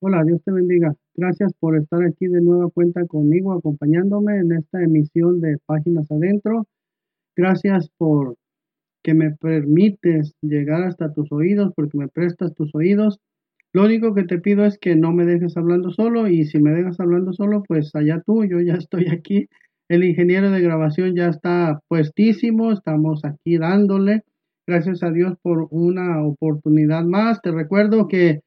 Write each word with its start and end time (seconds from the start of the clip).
Hola, 0.00 0.24
Dios 0.24 0.42
te 0.44 0.52
bendiga. 0.52 0.94
Gracias 1.14 1.54
por 1.58 1.74
estar 1.74 2.04
aquí 2.04 2.26
de 2.26 2.42
nueva 2.42 2.68
cuenta 2.68 3.06
conmigo, 3.06 3.54
acompañándome 3.54 4.36
en 4.38 4.52
esta 4.52 4.82
emisión 4.82 5.40
de 5.40 5.56
Páginas 5.64 6.10
Adentro. 6.10 6.66
Gracias 7.34 7.88
por 7.96 8.36
que 9.02 9.14
me 9.14 9.30
permites 9.30 10.34
llegar 10.42 10.82
hasta 10.82 11.14
tus 11.14 11.32
oídos, 11.32 11.72
porque 11.74 11.96
me 11.96 12.08
prestas 12.08 12.54
tus 12.54 12.74
oídos. 12.74 13.20
Lo 13.72 13.84
único 13.84 14.14
que 14.14 14.24
te 14.24 14.38
pido 14.38 14.66
es 14.66 14.78
que 14.78 14.96
no 14.96 15.12
me 15.12 15.24
dejes 15.24 15.56
hablando 15.56 15.90
solo 15.90 16.28
y 16.28 16.44
si 16.44 16.60
me 16.60 16.72
dejas 16.72 17.00
hablando 17.00 17.32
solo, 17.32 17.62
pues 17.66 17.94
allá 17.94 18.22
tú, 18.26 18.44
yo 18.44 18.60
ya 18.60 18.74
estoy 18.78 19.06
aquí. 19.08 19.48
El 19.88 20.04
ingeniero 20.04 20.50
de 20.50 20.60
grabación 20.60 21.16
ya 21.16 21.28
está 21.28 21.80
puestísimo, 21.88 22.70
estamos 22.70 23.24
aquí 23.24 23.56
dándole. 23.56 24.24
Gracias 24.66 25.02
a 25.02 25.10
Dios 25.10 25.38
por 25.40 25.68
una 25.70 26.22
oportunidad 26.22 27.04
más. 27.04 27.40
Te 27.40 27.50
recuerdo 27.50 28.08
que 28.08 28.40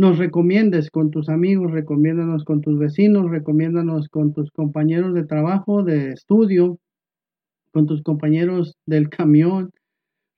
nos 0.00 0.16
recomiendes 0.16 0.90
con 0.90 1.10
tus 1.10 1.28
amigos, 1.28 1.72
recomiéndanos 1.72 2.44
con 2.44 2.62
tus 2.62 2.78
vecinos, 2.78 3.30
recomiéndanos 3.30 4.08
con 4.08 4.32
tus 4.32 4.50
compañeros 4.50 5.12
de 5.12 5.26
trabajo, 5.26 5.82
de 5.82 6.12
estudio, 6.12 6.78
con 7.70 7.86
tus 7.86 8.02
compañeros 8.02 8.78
del 8.86 9.10
camión. 9.10 9.72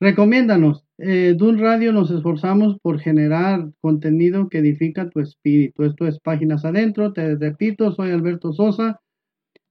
Recomiéndanos. 0.01 0.83
Eh, 0.97 1.35
Dun 1.37 1.59
Radio 1.59 1.93
nos 1.93 2.11
esforzamos 2.11 2.77
por 2.81 2.99
generar 2.99 3.69
contenido 3.79 4.49
que 4.49 4.57
edifica 4.57 5.09
tu 5.09 5.21
espíritu. 5.21 5.85
Esto 5.85 6.07
es 6.07 6.19
Páginas 6.19 6.65
Adentro. 6.65 7.13
Te 7.13 7.37
repito, 7.37 7.93
soy 7.93 8.11
Alberto 8.11 8.51
Sosa, 8.51 8.99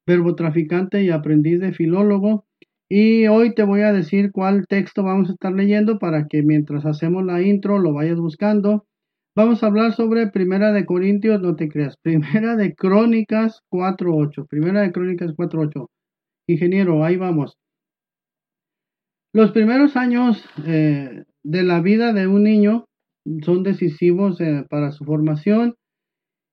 verbo 0.06 0.34
traficante 0.36 1.04
y 1.04 1.10
aprendiz 1.10 1.60
de 1.60 1.74
filólogo. 1.74 2.46
Y 2.88 3.26
hoy 3.26 3.54
te 3.54 3.62
voy 3.62 3.82
a 3.82 3.92
decir 3.92 4.32
cuál 4.32 4.66
texto 4.66 5.02
vamos 5.02 5.28
a 5.28 5.32
estar 5.34 5.52
leyendo 5.52 5.98
para 5.98 6.28
que 6.28 6.42
mientras 6.42 6.86
hacemos 6.86 7.26
la 7.26 7.42
intro 7.42 7.78
lo 7.78 7.92
vayas 7.92 8.18
buscando. 8.18 8.86
Vamos 9.34 9.62
a 9.62 9.66
hablar 9.68 9.94
sobre 9.94 10.26
Primera 10.26 10.72
de 10.72 10.84
Corintios, 10.84 11.40
no 11.40 11.56
te 11.56 11.70
creas, 11.70 11.96
Primera 12.02 12.54
de 12.54 12.74
Crónicas 12.74 13.62
4.8, 13.70 14.46
Primera 14.46 14.82
de 14.82 14.92
Crónicas 14.92 15.30
4.8. 15.30 15.86
Ingeniero, 16.48 17.02
ahí 17.02 17.16
vamos. 17.16 17.56
Los 19.32 19.52
primeros 19.52 19.96
años 19.96 20.44
eh, 20.66 21.24
de 21.42 21.62
la 21.62 21.80
vida 21.80 22.12
de 22.12 22.26
un 22.26 22.42
niño 22.42 22.84
son 23.42 23.62
decisivos 23.62 24.38
eh, 24.42 24.66
para 24.68 24.92
su 24.92 25.06
formación 25.06 25.76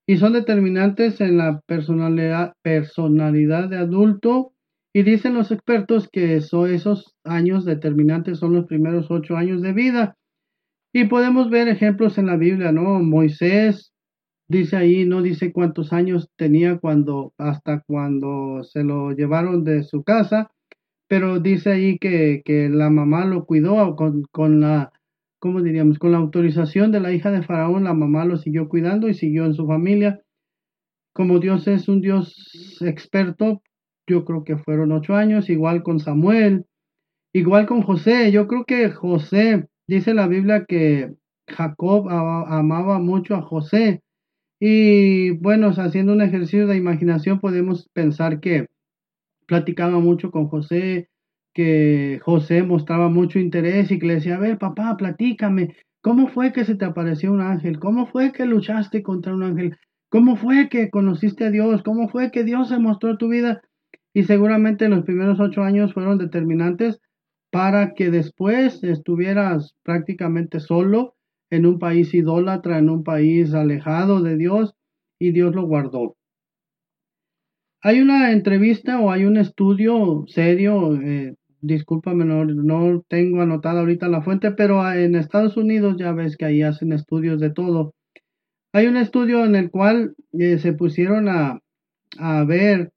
y 0.07 0.15
son 0.15 0.31
determinantes 0.31 1.19
en 1.19 1.37
la 1.37 1.59
personalidad, 1.67 2.53
personalidad 2.63 3.67
de 3.67 3.77
adulto. 3.77 4.53
Y 4.95 5.03
dicen 5.03 5.33
los 5.33 5.51
expertos 5.51 6.07
que 6.09 6.37
esos 6.37 7.13
años 7.25 7.65
determinantes 7.65 8.39
son 8.39 8.53
los 8.53 8.67
primeros 8.67 9.11
ocho 9.11 9.35
años 9.35 9.61
de 9.61 9.73
vida. 9.73 10.15
Y 10.91 11.05
podemos 11.05 11.49
ver 11.49 11.67
ejemplos 11.67 12.17
en 12.17 12.25
la 12.25 12.35
Biblia, 12.35 12.71
¿no? 12.71 12.99
Moisés 12.99 13.93
dice 14.47 14.75
ahí, 14.75 15.05
no 15.05 15.21
dice 15.21 15.53
cuántos 15.53 15.93
años 15.93 16.29
tenía 16.35 16.79
cuando, 16.79 17.33
hasta 17.37 17.83
cuando 17.85 18.63
se 18.63 18.83
lo 18.83 19.11
llevaron 19.11 19.63
de 19.63 19.83
su 19.83 20.03
casa, 20.03 20.49
pero 21.07 21.39
dice 21.39 21.71
ahí 21.71 21.99
que, 21.99 22.41
que 22.43 22.69
la 22.69 22.89
mamá 22.89 23.25
lo 23.25 23.45
cuidó 23.45 23.95
con, 23.95 24.23
con 24.31 24.61
la, 24.61 24.91
¿cómo 25.37 25.61
diríamos? 25.61 25.99
Con 25.99 26.11
la 26.11 26.17
autorización 26.17 26.91
de 26.91 26.99
la 26.99 27.13
hija 27.13 27.29
de 27.29 27.43
Faraón, 27.43 27.83
la 27.83 27.93
mamá 27.93 28.25
lo 28.25 28.37
siguió 28.37 28.67
cuidando 28.67 29.07
y 29.07 29.13
siguió 29.13 29.45
en 29.45 29.53
su 29.53 29.67
familia. 29.67 30.21
Como 31.13 31.39
Dios 31.39 31.67
es 31.67 31.87
un 31.87 32.01
Dios 32.01 32.79
experto, 32.81 33.61
yo 34.07 34.25
creo 34.25 34.43
que 34.43 34.57
fueron 34.57 34.91
ocho 34.91 35.15
años, 35.15 35.49
igual 35.51 35.83
con 35.83 35.99
Samuel, 35.99 36.65
igual 37.33 37.67
con 37.67 37.83
José, 37.83 38.31
yo 38.31 38.47
creo 38.47 38.65
que 38.65 38.89
José 38.89 39.67
Dice 39.89 40.13
la 40.13 40.27
Biblia 40.27 40.65
que 40.67 41.15
Jacob 41.47 42.07
amaba 42.11 42.99
mucho 42.99 43.33
a 43.33 43.41
José. 43.41 44.03
Y 44.59 45.31
bueno, 45.31 45.69
haciendo 45.69 46.13
un 46.13 46.21
ejercicio 46.21 46.67
de 46.67 46.77
imaginación 46.77 47.39
podemos 47.39 47.89
pensar 47.91 48.39
que 48.39 48.67
platicaba 49.47 49.97
mucho 49.97 50.29
con 50.29 50.47
José, 50.47 51.09
que 51.55 52.19
José 52.21 52.61
mostraba 52.61 53.09
mucho 53.09 53.39
interés 53.39 53.89
y 53.89 53.97
que 53.97 54.05
le 54.05 54.13
decía, 54.15 54.35
a 54.35 54.39
ver, 54.39 54.59
papá, 54.59 54.95
platícame, 54.95 55.75
¿cómo 56.01 56.27
fue 56.27 56.53
que 56.53 56.65
se 56.65 56.75
te 56.75 56.85
apareció 56.85 57.31
un 57.31 57.41
ángel? 57.41 57.79
¿Cómo 57.79 58.05
fue 58.05 58.31
que 58.31 58.45
luchaste 58.45 59.01
contra 59.01 59.33
un 59.33 59.41
ángel? 59.41 59.75
¿Cómo 60.09 60.35
fue 60.35 60.69
que 60.69 60.91
conociste 60.91 61.45
a 61.45 61.49
Dios? 61.49 61.81
¿Cómo 61.81 62.09
fue 62.09 62.29
que 62.29 62.43
Dios 62.43 62.69
se 62.69 62.77
mostró 62.77 63.17
tu 63.17 63.27
vida? 63.27 63.63
Y 64.13 64.25
seguramente 64.25 64.87
los 64.87 65.03
primeros 65.03 65.39
ocho 65.39 65.63
años 65.63 65.95
fueron 65.95 66.19
determinantes 66.19 66.99
para 67.51 67.93
que 67.93 68.11
después 68.11 68.83
estuvieras 68.83 69.75
prácticamente 69.83 70.59
solo 70.59 71.15
en 71.49 71.65
un 71.65 71.79
país 71.79 72.13
idólatra, 72.13 72.77
en 72.77 72.89
un 72.89 73.03
país 73.03 73.53
alejado 73.53 74.21
de 74.21 74.37
Dios 74.37 74.75
y 75.19 75.31
Dios 75.31 75.55
lo 75.55 75.63
guardó. 75.63 76.15
Hay 77.81 78.01
una 78.01 78.31
entrevista 78.31 78.99
o 78.99 79.11
hay 79.11 79.25
un 79.25 79.37
estudio 79.37 80.25
serio, 80.27 80.95
eh, 81.01 81.35
discúlpame, 81.61 82.25
no, 82.25 83.01
tengo 83.07 83.41
anotada 83.41 83.79
ahorita 83.79 84.07
la 84.09 84.21
fuente, 84.21 84.51
pero 84.51 84.91
en 84.91 85.15
Estados 85.15 85.57
Unidos 85.57 85.95
ya 85.97 86.11
ves 86.11 86.35
que 86.37 86.45
ahí 86.45 86.61
hacen 86.61 86.91
estudios 86.91 87.39
de 87.39 87.51
todo. 87.51 87.93
Hay 88.73 88.87
un 88.87 88.97
estudio 88.97 89.45
en 89.45 89.55
el 89.55 89.71
cual 89.71 90.13
eh, 90.33 90.59
se 90.59 90.73
pusieron 90.73 91.29
a, 91.29 91.61
a 92.17 92.43
ver, 92.43 92.91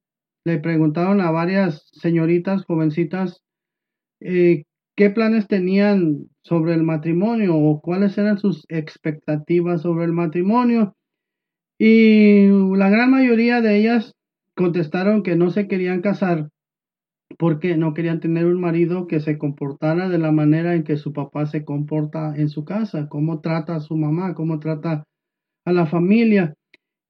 le 0.45 0.59
preguntaron 0.59 1.21
a 1.21 1.31
varias 1.31 1.89
señoritas, 1.93 2.65
jovencitas, 2.65 3.43
eh, 4.25 4.65
qué 4.97 5.11
planes 5.11 5.49
tenían 5.49 6.29
sobre 6.43 6.75
el 6.75 6.83
matrimonio 6.83 7.57
o 7.57 7.81
cuáles 7.81 8.19
eran 8.19 8.39
sus 8.39 8.65
expectativas 8.69 9.83
sobre 9.83 10.05
el 10.05 10.13
matrimonio. 10.13 10.95
Y 11.79 12.47
la 12.77 12.91
gran 12.91 13.11
mayoría 13.11 13.61
de 13.61 13.77
ellas 13.77 14.15
contestaron 14.55 15.23
que 15.23 15.37
no 15.37 15.51
se 15.51 15.67
querían 15.67 16.01
casar 16.01 16.49
porque 17.39 17.77
no 17.77 17.95
querían 17.95 18.21
tener 18.21 18.47
un 18.47 18.61
marido 18.61 19.07
que 19.07 19.21
se 19.21 19.39
comportara 19.39 20.09
de 20.09 20.19
la 20.19 20.33
manera 20.33 20.75
en 20.75 20.85
que 20.85 20.97
su 20.97 21.13
papá 21.13 21.47
se 21.47 21.65
comporta 21.65 22.35
en 22.37 22.49
su 22.49 22.65
casa, 22.65 23.09
cómo 23.09 23.41
trata 23.41 23.77
a 23.77 23.81
su 23.81 23.97
mamá, 23.97 24.35
cómo 24.35 24.59
trata 24.61 25.05
a 25.65 25.73
la 25.73 25.87
familia. 25.87 26.55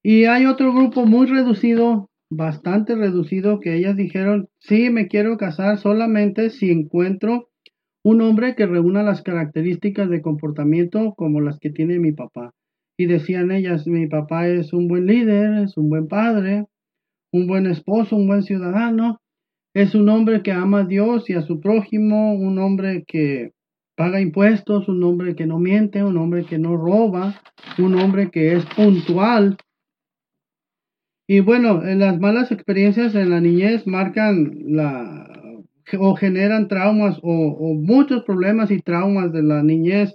Y 0.02 0.24
hay 0.24 0.46
otro 0.46 0.72
grupo 0.72 1.06
muy 1.06 1.26
reducido 1.26 2.08
bastante 2.34 2.94
reducido 2.94 3.60
que 3.60 3.76
ellas 3.76 3.96
dijeron, 3.96 4.48
sí, 4.58 4.88
me 4.88 5.06
quiero 5.06 5.36
casar 5.36 5.78
solamente 5.78 6.48
si 6.50 6.70
encuentro 6.70 7.50
un 8.02 8.22
hombre 8.22 8.54
que 8.56 8.66
reúna 8.66 9.02
las 9.02 9.22
características 9.22 10.08
de 10.08 10.22
comportamiento 10.22 11.14
como 11.14 11.40
las 11.40 11.58
que 11.58 11.70
tiene 11.70 11.98
mi 11.98 12.12
papá. 12.12 12.52
Y 12.98 13.06
decían 13.06 13.50
ellas, 13.50 13.86
mi 13.86 14.06
papá 14.06 14.48
es 14.48 14.72
un 14.72 14.88
buen 14.88 15.06
líder, 15.06 15.64
es 15.64 15.76
un 15.76 15.90
buen 15.90 16.08
padre, 16.08 16.64
un 17.32 17.46
buen 17.46 17.66
esposo, 17.66 18.16
un 18.16 18.26
buen 18.26 18.42
ciudadano, 18.42 19.18
es 19.74 19.94
un 19.94 20.08
hombre 20.08 20.42
que 20.42 20.52
ama 20.52 20.80
a 20.80 20.84
Dios 20.86 21.28
y 21.28 21.34
a 21.34 21.42
su 21.42 21.60
prójimo, 21.60 22.34
un 22.34 22.58
hombre 22.58 23.04
que 23.06 23.52
paga 23.94 24.20
impuestos, 24.20 24.88
un 24.88 25.02
hombre 25.04 25.36
que 25.36 25.46
no 25.46 25.58
miente, 25.58 26.02
un 26.02 26.16
hombre 26.16 26.44
que 26.44 26.58
no 26.58 26.76
roba, 26.76 27.40
un 27.78 27.94
hombre 27.94 28.30
que 28.30 28.54
es 28.54 28.64
puntual, 28.74 29.58
y 31.26 31.40
bueno, 31.40 31.82
las 31.82 32.18
malas 32.18 32.50
experiencias 32.50 33.14
en 33.14 33.30
la 33.30 33.40
niñez 33.40 33.86
marcan 33.86 34.58
la 34.66 35.28
o 35.98 36.14
generan 36.14 36.68
traumas 36.68 37.18
o, 37.22 37.74
muchos 37.74 38.24
problemas 38.24 38.70
y 38.70 38.80
traumas 38.80 39.32
de 39.32 39.42
la 39.42 39.62
niñez 39.62 40.14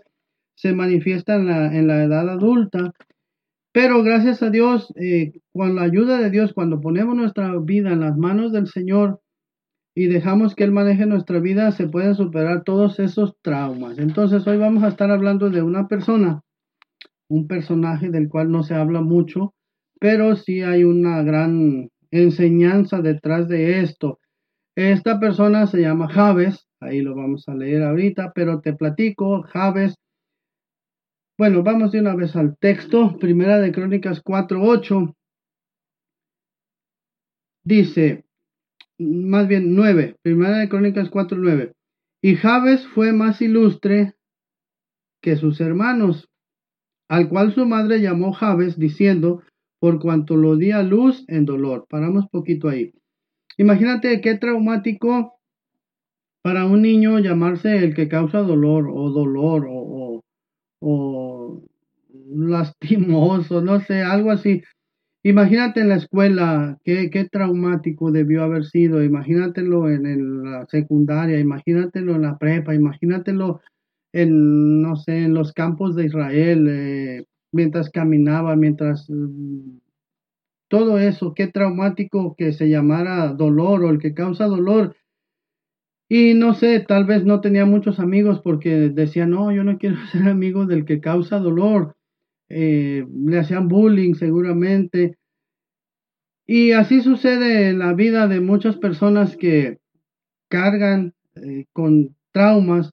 se 0.56 0.74
manifiestan 0.74 1.42
en 1.42 1.48
la, 1.48 1.76
en 1.76 1.88
la 1.88 2.04
edad 2.04 2.30
adulta. 2.30 2.94
Pero 3.72 4.02
gracias 4.02 4.42
a 4.42 4.50
Dios, 4.50 4.92
eh, 4.96 5.34
con 5.54 5.76
la 5.76 5.84
ayuda 5.84 6.20
de 6.20 6.32
Dios, 6.32 6.54
cuando 6.54 6.82
ponemos 6.82 7.16
nuestra 7.16 7.56
vida 7.60 7.92
en 7.92 8.00
las 8.00 8.18
manos 8.18 8.52
del 8.52 8.68
Señor 8.68 9.22
y 9.94 10.08
dejamos 10.08 10.56
que 10.56 10.64
Él 10.64 10.72
maneje 10.72 11.06
nuestra 11.06 11.40
vida, 11.40 11.72
se 11.72 11.88
pueden 11.88 12.16
superar 12.16 12.64
todos 12.64 13.00
esos 13.00 13.36
traumas. 13.42 14.00
Entonces 14.00 14.48
hoy 14.48 14.58
vamos 14.58 14.84
a 14.84 14.88
estar 14.88 15.12
hablando 15.12 15.50
de 15.50 15.62
una 15.62 15.88
persona, 15.88 16.42
un 17.28 17.48
personaje 17.48 18.10
del 18.10 18.30
cual 18.30 18.50
no 18.50 18.64
se 18.64 18.74
habla 18.74 19.02
mucho, 19.02 19.54
pero 20.00 20.36
sí 20.36 20.62
hay 20.62 20.84
una 20.84 21.24
gran 21.24 21.90
enseñanza 22.12 23.02
detrás 23.02 23.48
de 23.48 23.82
esto. 23.82 24.20
Esta 24.76 25.20
persona 25.20 25.68
se 25.68 25.82
llama 25.82 26.08
Javes, 26.08 26.68
ahí 26.80 27.02
lo 27.02 27.16
vamos 27.16 27.48
a 27.48 27.56
leer 27.56 27.84
ahorita, 27.84 28.32
pero 28.34 28.62
te 28.62 28.74
platico, 28.74 29.42
Javes. 29.44 29.96
Bueno, 31.38 31.64
vamos 31.64 31.92
de 31.92 32.00
una 32.00 32.16
vez 32.16 32.36
al 32.36 32.58
texto, 32.58 33.18
Primera 33.20 33.60
de 33.60 33.72
Crónicas 33.72 34.24
4.8. 34.24 35.16
Dice, 37.64 38.26
más 38.98 39.48
bien 39.48 39.76
9, 39.76 40.16
Primera 40.22 40.58
de 40.60 40.70
Crónicas 40.70 41.12
4.9. 41.12 41.74
Y 42.22 42.36
Javes 42.36 42.88
fue 42.88 43.14
más 43.14 43.42
ilustre 43.42 44.16
que 45.22 45.36
sus 45.36 45.62
hermanos, 45.62 46.30
al 47.10 47.30
cual 47.30 47.54
su 47.54 47.66
madre 47.66 48.02
llamó 48.02 48.34
Javes, 48.34 48.78
diciendo, 48.78 49.44
por 49.80 50.00
cuanto 50.00 50.36
lo 50.36 50.56
di 50.56 50.72
a 50.72 50.84
luz 50.84 51.26
en 51.28 51.46
dolor. 51.46 51.86
Paramos 51.90 52.28
poquito 52.30 52.70
ahí. 52.70 52.94
Imagínate 53.58 54.22
qué 54.22 54.36
traumático 54.36 55.34
para 56.42 56.66
un 56.66 56.82
niño 56.82 57.20
llamarse 57.20 57.78
el 57.78 57.94
que 57.94 58.08
causa 58.08 58.40
dolor 58.40 58.88
o 58.90 59.10
dolor 59.10 59.68
o, 59.70 60.24
lastimoso, 62.30 63.62
no 63.62 63.80
sé, 63.82 64.02
algo 64.02 64.32
así. 64.32 64.62
Imagínate 65.24 65.82
en 65.82 65.90
la 65.90 65.96
escuela, 65.96 66.78
qué, 66.84 67.10
qué 67.10 67.26
traumático 67.26 68.12
debió 68.12 68.44
haber 68.44 68.64
sido, 68.66 69.04
imagínatelo 69.04 69.90
en, 69.90 70.44
la 70.44 70.66
secundaria, 70.68 71.40
imagínatelo 71.40 72.16
en 72.16 72.22
la 72.22 72.38
prepa, 72.38 72.76
imagínatelo 72.76 73.60
en, 74.14 74.82
no 74.82 74.96
sé, 74.96 75.26
en 75.26 75.34
los 75.34 75.52
campos 75.52 75.96
de 75.96 76.06
Israel, 76.06 76.68
eh, 76.70 77.26
mientras 77.52 77.90
caminaba, 77.90 78.56
mientras 78.56 79.10
mm, 79.10 79.80
todo 80.68 81.00
eso, 81.00 81.34
qué 81.34 81.48
traumático 81.48 82.36
que 82.36 82.54
se 82.54 82.70
llamara 82.70 83.34
dolor 83.34 83.84
o 83.84 83.90
el 83.90 84.00
que 84.00 84.14
causa 84.14 84.46
dolor. 84.46 84.96
Y 86.10 86.34
no 86.34 86.54
sé, 86.54 86.80
tal 86.80 87.06
vez 87.06 87.26
no 87.26 87.42
tenía 87.42 87.66
muchos 87.66 88.00
amigos 88.00 88.42
porque 88.42 88.90
decía, 88.90 89.26
no, 89.26 89.52
yo 89.52 89.64
no 89.64 89.78
quiero 89.78 89.98
ser 90.12 90.28
amigo 90.28 90.66
del 90.66 90.86
que 90.86 91.00
causa 91.00 91.40
dolor. 91.40 91.96
Eh, 92.50 93.06
le 93.26 93.40
hacían 93.40 93.68
bullying 93.68 94.14
seguramente. 94.14 95.18
Y 96.46 96.72
así 96.72 97.02
sucede 97.02 97.70
en 97.70 97.80
la 97.80 97.94
vida 97.94 98.28
de 98.28 98.40
muchas 98.40 98.78
personas 98.78 99.36
que 99.36 99.80
cargan 100.50 101.14
eh, 101.36 101.66
con 101.74 102.16
traumas 102.32 102.92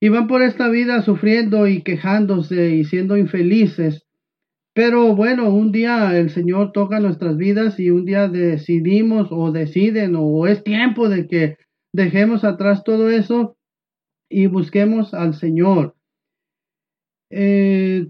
y 0.00 0.08
van 0.08 0.26
por 0.26 0.42
esta 0.42 0.68
vida 0.68 1.02
sufriendo 1.02 1.66
y 1.66 1.82
quejándose 1.82 2.70
y 2.76 2.84
siendo 2.84 3.16
infelices. 3.16 4.04
Pero 4.74 5.16
bueno, 5.16 5.50
un 5.50 5.72
día 5.72 6.16
el 6.16 6.30
Señor 6.30 6.70
toca 6.72 7.00
nuestras 7.00 7.36
vidas 7.36 7.80
y 7.80 7.90
un 7.90 8.04
día 8.04 8.28
decidimos 8.28 9.28
o 9.30 9.50
deciden 9.50 10.14
o 10.16 10.46
es 10.46 10.62
tiempo 10.62 11.08
de 11.08 11.26
que 11.26 11.56
dejemos 11.92 12.44
atrás 12.44 12.84
todo 12.84 13.10
eso 13.10 13.56
y 14.30 14.46
busquemos 14.46 15.14
al 15.14 15.34
Señor. 15.34 15.96
Eh, 17.30 18.06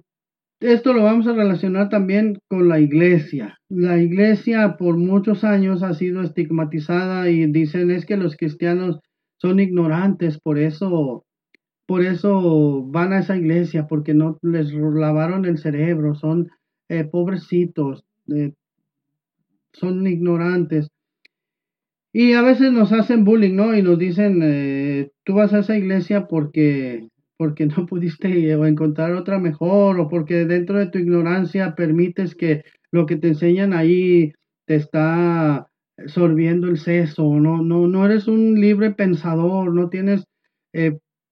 esto 0.60 0.92
lo 0.92 1.04
vamos 1.04 1.26
a 1.26 1.32
relacionar 1.32 1.88
también 1.88 2.40
con 2.48 2.68
la 2.68 2.80
iglesia. 2.80 3.58
La 3.70 3.98
iglesia 3.98 4.76
por 4.76 4.96
muchos 4.96 5.44
años 5.44 5.82
ha 5.82 5.94
sido 5.94 6.20
estigmatizada 6.20 7.30
y 7.30 7.46
dicen 7.46 7.90
es 7.90 8.04
que 8.04 8.16
los 8.16 8.36
cristianos 8.36 8.98
son 9.40 9.60
ignorantes, 9.60 10.38
por 10.40 10.58
eso 10.58 11.24
por 11.88 12.04
eso 12.04 12.82
van 12.84 13.14
a 13.14 13.20
esa 13.20 13.34
iglesia, 13.34 13.86
porque 13.86 14.12
no 14.12 14.38
les 14.42 14.74
lavaron 14.74 15.46
el 15.46 15.56
cerebro, 15.56 16.14
son 16.14 16.50
eh, 16.90 17.04
pobrecitos, 17.04 18.04
eh, 18.26 18.52
son 19.72 20.06
ignorantes. 20.06 20.90
Y 22.12 22.34
a 22.34 22.42
veces 22.42 22.72
nos 22.72 22.92
hacen 22.92 23.24
bullying, 23.24 23.56
¿no? 23.56 23.74
Y 23.74 23.80
nos 23.80 23.98
dicen, 23.98 24.40
eh, 24.42 25.12
tú 25.24 25.32
vas 25.32 25.54
a 25.54 25.60
esa 25.60 25.78
iglesia 25.78 26.26
porque, 26.28 27.08
porque 27.38 27.64
no 27.64 27.86
pudiste 27.86 28.52
encontrar 28.52 29.14
otra 29.14 29.38
mejor 29.38 29.98
o 29.98 30.10
porque 30.10 30.44
dentro 30.44 30.78
de 30.78 30.88
tu 30.88 30.98
ignorancia 30.98 31.74
permites 31.74 32.34
que 32.34 32.64
lo 32.90 33.06
que 33.06 33.16
te 33.16 33.28
enseñan 33.28 33.72
ahí 33.72 34.34
te 34.66 34.74
está 34.74 35.68
sorbiendo 36.06 36.68
el 36.68 36.76
seso, 36.76 37.34
no, 37.40 37.62
no, 37.62 37.88
no 37.88 38.04
eres 38.04 38.28
un 38.28 38.60
libre 38.60 38.90
pensador, 38.90 39.72
no 39.74 39.88
tienes 39.88 40.26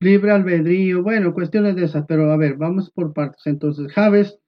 libre 0.00 0.30
albedrío, 0.30 1.02
bueno, 1.02 1.34
cuestiones 1.34 1.76
de 1.76 1.84
esas, 1.84 2.04
pero 2.06 2.30
a 2.30 2.36
ver, 2.36 2.56
vamos 2.56 2.90
por 2.90 3.12
partes. 3.12 3.46
Entonces, 3.46 3.92
Javes 3.92 4.38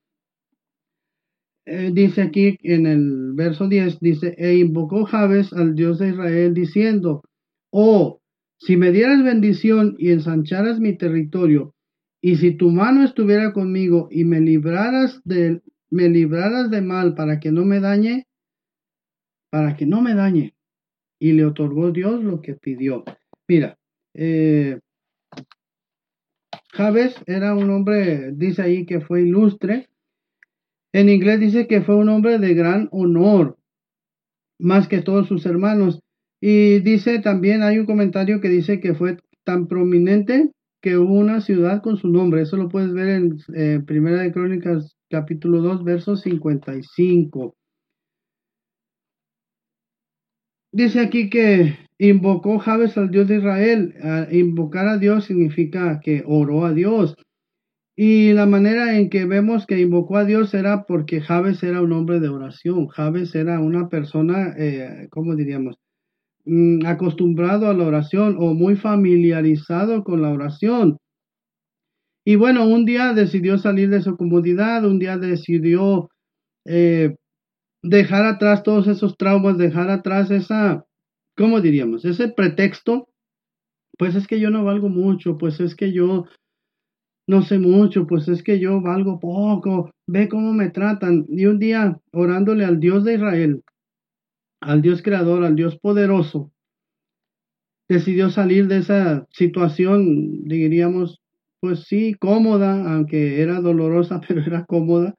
eh, 1.66 1.90
dice 1.92 2.22
aquí 2.22 2.58
en 2.62 2.86
el 2.86 3.32
verso 3.34 3.68
10, 3.68 4.00
dice, 4.00 4.34
e 4.38 4.56
invocó 4.56 5.04
Javes 5.04 5.52
al 5.52 5.74
Dios 5.74 5.98
de 5.98 6.08
Israel 6.10 6.54
diciendo, 6.54 7.22
oh, 7.70 8.20
si 8.58 8.76
me 8.76 8.90
dieras 8.90 9.22
bendición 9.22 9.94
y 9.98 10.10
ensancharas 10.10 10.80
mi 10.80 10.96
territorio, 10.96 11.74
y 12.20 12.36
si 12.36 12.56
tu 12.56 12.70
mano 12.70 13.04
estuviera 13.04 13.52
conmigo 13.52 14.08
y 14.10 14.24
me 14.24 14.40
libraras 14.40 15.20
de, 15.24 15.62
me 15.90 16.08
libraras 16.08 16.70
de 16.70 16.82
mal 16.82 17.14
para 17.14 17.38
que 17.38 17.52
no 17.52 17.64
me 17.64 17.80
dañe, 17.80 18.26
para 19.50 19.76
que 19.76 19.86
no 19.86 20.02
me 20.02 20.14
dañe. 20.14 20.54
Y 21.20 21.32
le 21.32 21.44
otorgó 21.44 21.90
Dios 21.90 22.22
lo 22.22 22.40
que 22.40 22.54
pidió. 22.54 23.04
Mira, 23.48 23.78
eh, 24.14 24.78
Javes 26.72 27.14
era 27.26 27.54
un 27.54 27.70
hombre, 27.70 28.32
dice 28.32 28.62
ahí 28.62 28.86
que 28.86 29.00
fue 29.00 29.22
ilustre. 29.22 29.88
En 30.92 31.08
inglés 31.08 31.40
dice 31.40 31.66
que 31.66 31.82
fue 31.82 31.96
un 31.96 32.08
hombre 32.08 32.38
de 32.38 32.54
gran 32.54 32.88
honor, 32.92 33.58
más 34.58 34.88
que 34.88 35.02
todos 35.02 35.28
sus 35.28 35.46
hermanos. 35.46 36.00
Y 36.40 36.80
dice 36.80 37.18
también, 37.18 37.62
hay 37.62 37.78
un 37.78 37.86
comentario 37.86 38.40
que 38.40 38.48
dice 38.48 38.80
que 38.80 38.94
fue 38.94 39.16
tan 39.44 39.66
prominente 39.66 40.52
que 40.80 40.96
hubo 40.96 41.14
una 41.14 41.40
ciudad 41.40 41.82
con 41.82 41.96
su 41.96 42.08
nombre. 42.08 42.42
Eso 42.42 42.56
lo 42.56 42.68
puedes 42.68 42.92
ver 42.92 43.08
en 43.08 43.38
eh, 43.54 43.80
Primera 43.84 44.22
de 44.22 44.32
Crónicas 44.32 44.96
capítulo 45.10 45.62
2, 45.62 45.84
verso 45.84 46.16
55. 46.16 47.57
Dice 50.72 51.00
aquí 51.00 51.30
que 51.30 51.78
invocó 51.98 52.58
Jabes 52.58 52.96
al 52.98 53.10
Dios 53.10 53.28
de 53.28 53.36
Israel. 53.36 53.94
invocar 54.30 54.86
a 54.88 54.98
Dios 54.98 55.24
significa 55.24 56.00
que 56.00 56.22
oró 56.26 56.66
a 56.66 56.72
Dios. 56.72 57.16
Y 57.96 58.32
la 58.32 58.46
manera 58.46 58.96
en 58.96 59.10
que 59.10 59.24
vemos 59.24 59.66
que 59.66 59.80
invocó 59.80 60.18
a 60.18 60.24
Dios 60.24 60.54
era 60.54 60.84
porque 60.84 61.20
Jabes 61.20 61.62
era 61.64 61.82
un 61.82 61.92
hombre 61.92 62.20
de 62.20 62.28
oración. 62.28 62.86
Jabes 62.86 63.34
era 63.34 63.58
una 63.60 63.88
persona, 63.88 64.54
eh, 64.56 65.08
¿cómo 65.10 65.34
diríamos? 65.34 65.76
Mm, 66.44 66.86
acostumbrado 66.86 67.68
a 67.68 67.74
la 67.74 67.84
oración 67.84 68.36
o 68.38 68.54
muy 68.54 68.76
familiarizado 68.76 70.04
con 70.04 70.22
la 70.22 70.30
oración. 70.30 70.98
Y 72.24 72.36
bueno, 72.36 72.68
un 72.68 72.84
día 72.84 73.14
decidió 73.14 73.58
salir 73.58 73.90
de 73.90 74.02
su 74.02 74.16
comodidad, 74.16 74.84
un 74.84 74.98
día 74.98 75.16
decidió 75.18 76.08
eh, 76.66 77.16
dejar 77.82 78.24
atrás 78.24 78.62
todos 78.62 78.86
esos 78.88 79.16
traumas, 79.16 79.58
dejar 79.58 79.90
atrás 79.90 80.30
esa, 80.30 80.84
¿cómo 81.36 81.60
diríamos? 81.60 82.04
Ese 82.04 82.28
pretexto, 82.28 83.08
pues 83.98 84.14
es 84.14 84.26
que 84.26 84.40
yo 84.40 84.50
no 84.50 84.64
valgo 84.64 84.88
mucho, 84.88 85.36
pues 85.38 85.60
es 85.60 85.74
que 85.74 85.92
yo 85.92 86.26
no 87.28 87.42
sé 87.42 87.58
mucho, 87.58 88.06
pues 88.06 88.26
es 88.28 88.42
que 88.42 88.58
yo 88.58 88.80
valgo 88.80 89.20
poco, 89.20 89.90
ve 90.06 90.28
cómo 90.28 90.54
me 90.54 90.70
tratan. 90.70 91.26
Y 91.28 91.44
un 91.46 91.58
día, 91.58 92.00
orándole 92.12 92.64
al 92.64 92.80
Dios 92.80 93.04
de 93.04 93.14
Israel, 93.14 93.62
al 94.60 94.80
Dios 94.82 95.02
creador, 95.02 95.44
al 95.44 95.54
Dios 95.54 95.78
poderoso, 95.78 96.50
decidió 97.88 98.30
salir 98.30 98.66
de 98.66 98.78
esa 98.78 99.26
situación, 99.30 100.44
diríamos, 100.44 101.20
pues 101.60 101.84
sí, 101.84 102.14
cómoda, 102.14 102.94
aunque 102.94 103.42
era 103.42 103.60
dolorosa, 103.60 104.20
pero 104.26 104.40
era 104.40 104.64
cómoda, 104.64 105.14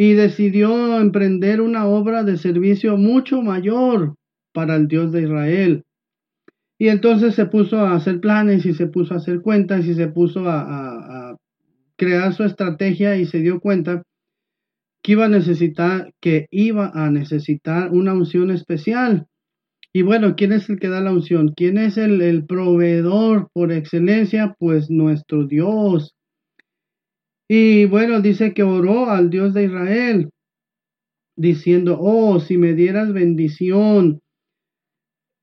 y 0.00 0.12
decidió 0.12 1.00
emprender 1.00 1.60
una 1.60 1.86
obra 1.86 2.22
de 2.22 2.36
servicio 2.36 2.96
mucho 2.96 3.42
mayor 3.42 4.14
para 4.54 4.76
el 4.76 4.86
Dios 4.86 5.10
de 5.10 5.22
Israel. 5.22 5.82
Y 6.78 6.86
entonces 6.86 7.34
se 7.34 7.46
puso 7.46 7.78
a 7.78 7.96
hacer 7.96 8.20
planes 8.20 8.64
y 8.64 8.74
se 8.74 8.86
puso 8.86 9.14
a 9.14 9.16
hacer 9.16 9.42
cuentas 9.42 9.86
y 9.86 9.94
se 9.94 10.06
puso 10.06 10.44
a, 10.46 11.36
crear 11.96 12.32
su 12.32 12.44
estrategia 12.44 13.16
y 13.16 13.26
se 13.26 13.40
dio 13.40 13.58
cuenta 13.58 14.04
que 15.02 15.12
iba 15.12 15.24
a 15.24 15.28
necesitar, 15.28 16.12
que 16.20 16.46
iba 16.52 16.92
a 16.94 17.10
necesitar 17.10 17.90
una 17.90 18.14
unción 18.14 18.52
especial. 18.52 19.26
Y 19.92 20.02
bueno, 20.02 20.36
¿quién 20.36 20.52
es 20.52 20.70
el 20.70 20.78
que 20.78 20.90
da 20.90 21.00
la 21.00 21.10
unción? 21.10 21.54
¿Quién 21.56 21.76
es 21.76 21.98
el, 21.98 22.22
el 22.22 22.46
proveedor 22.46 23.48
por 23.52 23.72
excelencia? 23.72 24.54
Pues 24.60 24.90
nuestro 24.90 25.44
Dios. 25.44 26.14
Y 27.48 27.86
bueno, 27.86 28.20
dice 28.20 28.52
que 28.52 28.62
oró 28.62 29.08
al 29.08 29.30
Dios 29.30 29.54
de 29.54 29.64
Israel, 29.64 30.30
diciendo, 31.36 31.98
oh, 32.00 32.40
si 32.40 32.58
me 32.58 32.74
dieras 32.74 33.12
bendición 33.12 34.20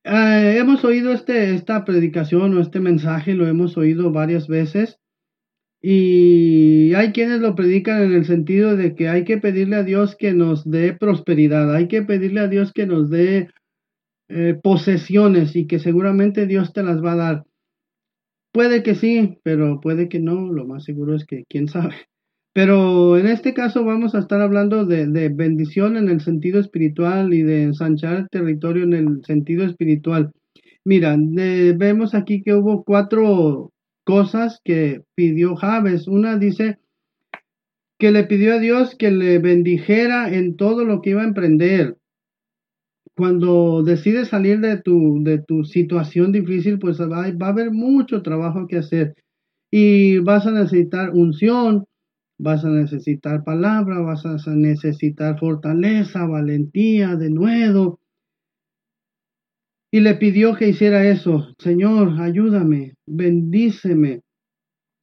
eh, 0.07 0.57
hemos 0.59 0.85
oído 0.85 1.13
este, 1.13 1.55
esta 1.55 1.83
predicación 1.83 2.55
o 2.55 2.62
este 2.62 2.79
mensaje, 2.79 3.33
lo 3.33 3.47
hemos 3.47 3.75
oído 3.75 4.12
varias 4.12 4.47
veces. 4.47 5.00
Y 5.81 6.93
hay 6.93 7.12
quienes 7.12 7.41
lo 7.41 7.55
predican 7.55 8.03
en 8.03 8.13
el 8.13 8.25
sentido 8.25 8.75
de 8.77 8.93
que 8.95 9.09
hay 9.09 9.24
que 9.24 9.39
pedirle 9.39 9.77
a 9.77 9.83
Dios 9.83 10.15
que 10.15 10.33
nos 10.33 10.69
dé 10.69 10.93
prosperidad, 10.93 11.74
hay 11.74 11.88
que 11.88 12.03
pedirle 12.03 12.41
a 12.41 12.47
Dios 12.47 12.71
que 12.71 12.85
nos 12.85 13.09
dé 13.09 13.50
eh, 14.29 14.55
posesiones 14.62 15.55
y 15.55 15.65
que 15.65 15.79
seguramente 15.79 16.45
Dios 16.45 16.71
te 16.71 16.83
las 16.83 17.03
va 17.03 17.13
a 17.13 17.15
dar. 17.15 17.43
Puede 18.55 18.83
que 18.83 18.95
sí, 18.95 19.38
pero 19.43 19.81
puede 19.81 20.07
que 20.07 20.21
no, 20.21 20.50
lo 20.50 20.65
más 20.65 20.85
seguro 20.85 21.13
es 21.13 21.25
que 21.25 21.43
quién 21.50 21.67
sabe. 21.67 21.95
Pero 22.53 23.17
en 23.17 23.27
este 23.27 23.53
caso 23.53 23.83
vamos 23.83 24.15
a 24.15 24.19
estar 24.19 24.39
hablando 24.39 24.85
de, 24.85 25.27
bendición 25.27 25.97
en 25.97 26.07
el 26.07 26.21
sentido 26.21 26.62
espiritual 26.62 27.33
y 27.33 27.43
de 27.43 27.63
ensanchar 27.63 28.15
el 28.15 28.29
territorio 28.29 28.85
en 28.85 28.93
el 28.93 29.25
sentido 29.25 29.65
espiritual. 29.65 30.31
Mira, 30.85 31.17
vemos 31.19 32.15
aquí 32.15 32.43
que 32.43 32.53
hubo 32.53 32.85
cuatro 32.85 33.74
cosas 34.05 34.62
que 34.63 35.01
pidió 35.15 35.57
Javes. 35.57 36.07
Una 36.07 36.38
dice 36.38 36.77
que 38.00 38.13
le 38.13 38.24
pidió 38.24 38.53
a 38.53 38.59
Dios 38.59 38.95
que 38.95 39.12
le 39.12 39.39
bendijera 39.39 40.33
en 40.33 40.55
todo 40.55 40.85
lo 40.85 41.01
que 41.01 41.09
iba 41.09 41.24
a 41.24 41.27
emprender. 41.27 41.97
Cuando 43.15 43.83
decides 43.83 44.29
salir 44.29 44.59
de 44.59 44.77
tu, 44.81 45.24
de 45.24 45.39
tu 45.39 45.63
situación 45.63 46.31
difícil, 46.31 46.79
pues 46.79 47.00
va 47.00 47.25
a 47.25 47.50
haber 47.50 47.71
mucho 47.71 48.21
trabajo 48.21 48.67
que 48.67 48.77
hacer 48.77 49.15
y 49.71 50.19
vas 50.19 50.45
a 50.47 50.51
necesitar 50.51 51.12
unción, 51.12 51.85
vas 52.38 52.63
a 52.63 52.69
necesitar 52.69 53.43
palabra, 53.43 54.00
vas 54.00 54.25
a 54.25 54.55
necesitar 54.55 55.38
fortaleza, 55.39 56.25
valentía, 56.25 57.15
de 57.15 57.29
nuevo. 57.29 58.00
Y 59.91 60.01
le 60.01 60.15
pidió 60.15 60.55
que 60.55 60.69
hiciera 60.69 61.05
eso. 61.05 61.53
Señor, 61.59 62.19
ayúdame, 62.21 62.95
bendíceme. 63.05 64.21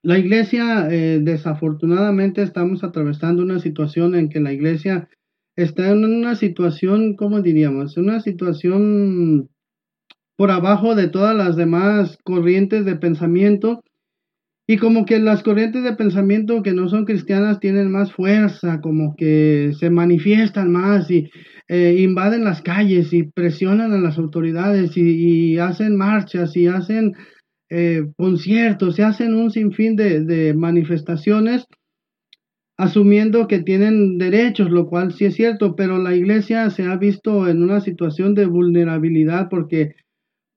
La 0.02 0.18
iglesia, 0.18 0.88
eh, 0.90 1.21
desafortunadamente, 1.23 2.42
estamos 2.42 2.82
atravesando 2.82 3.42
una 3.42 3.59
situación 3.61 4.14
en 4.14 4.28
que 4.28 4.40
la 4.40 4.52
iglesia 4.52 5.09
está 5.56 5.90
en 5.90 6.04
una 6.04 6.35
situación, 6.35 7.16
¿cómo 7.16 7.40
diríamos? 7.42 7.97
Una 7.97 8.21
situación 8.21 9.49
por 10.37 10.50
abajo 10.50 10.94
de 10.94 11.09
todas 11.09 11.37
las 11.37 11.56
demás 11.56 12.18
corrientes 12.25 12.85
de 12.85 12.97
pensamiento. 12.97 13.82
Y 14.66 14.78
como 14.78 15.04
que 15.04 15.18
las 15.18 15.42
corrientes 15.42 15.82
de 15.82 15.94
pensamiento 15.94 16.62
que 16.62 16.73
no 16.73 16.88
son 16.88 17.04
cristianas 17.04 17.61
tienen 17.61 17.90
más 17.90 18.12
fuerza, 18.12 18.80
como 18.80 19.16
que 19.16 19.73
se 19.78 19.90
manifiestan 19.90 20.71
más 20.71 21.11
y 21.11 21.28
eh, 21.68 21.97
invaden 21.99 22.44
las 22.44 22.62
calles 22.62 23.12
y 23.12 23.25
presionan 23.25 23.92
a 23.92 23.99
las 23.99 24.18
autoridades 24.18 24.97
y, 24.97 25.59
hacen 25.59 25.97
marchas 25.97 26.56
y 26.56 26.68
hacen 26.68 27.12
eh, 27.71 28.04
conciertos, 28.16 28.97
se 28.97 29.02
hacen 29.02 29.35
un 29.35 29.50
sinfín 29.50 29.97
de, 29.97 30.25
de 30.25 30.54
manifestaciones 30.54 31.66
asumiendo 32.79 33.47
que 33.47 33.61
tienen 33.61 34.19
derechos, 34.19 34.71
lo 34.71 34.87
cual 34.87 35.12
sí 35.12 35.26
es 35.26 35.35
cierto, 35.35 35.76
pero 35.76 35.99
la 35.99 36.14
iglesia 36.14 36.69
se 36.71 36.85
ha 36.85 36.97
visto 36.97 37.49
en 37.49 37.62
una 37.62 37.81
situación 37.81 38.35
de 38.35 38.47
vulnerabilidad 38.47 39.49
porque 39.50 39.95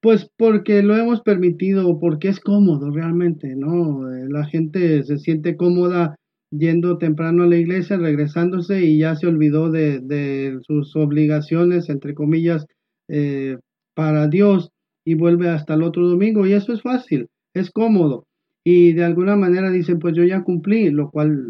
pues 0.01 0.29
porque 0.37 0.83
lo 0.83 0.95
hemos 0.95 1.21
permitido, 1.21 1.99
porque 1.99 2.27
es 2.27 2.39
cómodo 2.39 2.91
realmente, 2.91 3.55
¿no? 3.55 4.07
Eh, 4.13 4.27
la 4.29 4.45
gente 4.45 5.03
se 5.03 5.17
siente 5.17 5.57
cómoda 5.57 6.15
yendo 6.51 6.99
temprano 6.99 7.43
a 7.43 7.47
la 7.47 7.57
iglesia, 7.57 7.97
regresándose 7.97 8.85
y 8.85 8.99
ya 8.99 9.15
se 9.15 9.25
olvidó 9.25 9.71
de, 9.71 10.59
sus 10.61 10.95
obligaciones, 10.95 11.89
entre 11.89 12.13
comillas, 12.13 12.67
eh, 13.09 13.57
para 13.95 14.27
Dios 14.27 14.69
y 15.05 15.15
vuelve 15.15 15.49
hasta 15.49 15.73
el 15.73 15.83
otro 15.83 16.07
domingo. 16.07 16.45
Y 16.45 16.53
eso 16.53 16.73
es 16.73 16.83
fácil, 16.83 17.27
es 17.55 17.71
cómodo. 17.71 18.25
Y 18.67 18.93
de 18.93 19.05
alguna 19.05 19.35
manera 19.35 19.69
dicen, 19.69 19.99
pues 19.99 20.15
yo 20.15 20.23
ya 20.23 20.43
cumplí, 20.43 20.89
lo 20.89 21.11
cual 21.11 21.45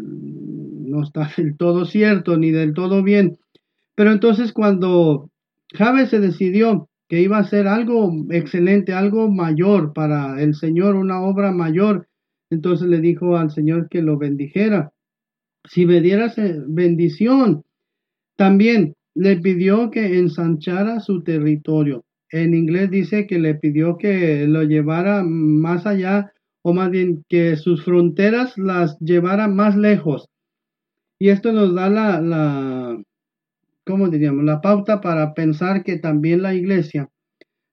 no 0.86 1.02
está 1.02 1.28
del 1.36 1.56
todo 1.56 1.86
cierto 1.86 2.36
ni 2.36 2.50
del 2.50 2.74
todo 2.74 3.02
bien. 3.02 3.38
Pero 3.94 4.12
entonces 4.12 4.52
cuando 4.52 5.30
Javes 5.72 6.10
se 6.10 6.20
decidió 6.20 6.88
que 7.08 7.22
iba 7.22 7.38
a 7.38 7.44
ser 7.44 7.68
algo 7.68 8.12
excelente, 8.30 8.92
algo 8.92 9.30
mayor 9.30 9.92
para 9.94 10.42
el 10.42 10.54
Señor, 10.54 10.94
una 10.94 11.22
obra 11.22 11.52
mayor. 11.52 12.06
Entonces 12.50 12.88
le 12.88 13.00
dijo 13.00 13.36
al 13.36 13.50
Señor 13.50 13.88
que 13.88 14.02
lo 14.02 14.18
bendijera. 14.18 14.92
Si 15.64 15.86
me 15.86 16.00
dieras 16.00 16.36
eh, 16.36 16.62
bendición, 16.66 17.64
también 18.36 18.94
le 19.14 19.36
pidió 19.38 19.90
que 19.90 20.18
ensanchara 20.18 21.00
su 21.00 21.22
territorio. 21.22 22.04
En 22.30 22.54
inglés 22.54 22.90
dice 22.90 23.26
que 23.26 23.38
le 23.38 23.54
pidió 23.54 23.96
que 23.96 24.46
lo 24.46 24.62
llevara 24.64 25.22
más 25.24 25.86
allá, 25.86 26.32
o 26.68 26.74
más 26.74 26.90
bien 26.90 27.24
que 27.28 27.54
sus 27.54 27.84
fronteras 27.84 28.58
las 28.58 28.98
llevara 28.98 29.46
más 29.46 29.76
lejos. 29.76 30.28
Y 31.16 31.28
esto 31.28 31.52
nos 31.52 31.76
da 31.76 31.88
la, 31.88 33.00
¿cómo 33.84 34.08
diríamos? 34.08 34.44
La 34.44 34.60
pauta 34.60 35.00
para 35.00 35.32
pensar 35.32 35.84
que 35.84 35.96
también 35.96 36.42
la 36.42 36.54
iglesia, 36.54 37.08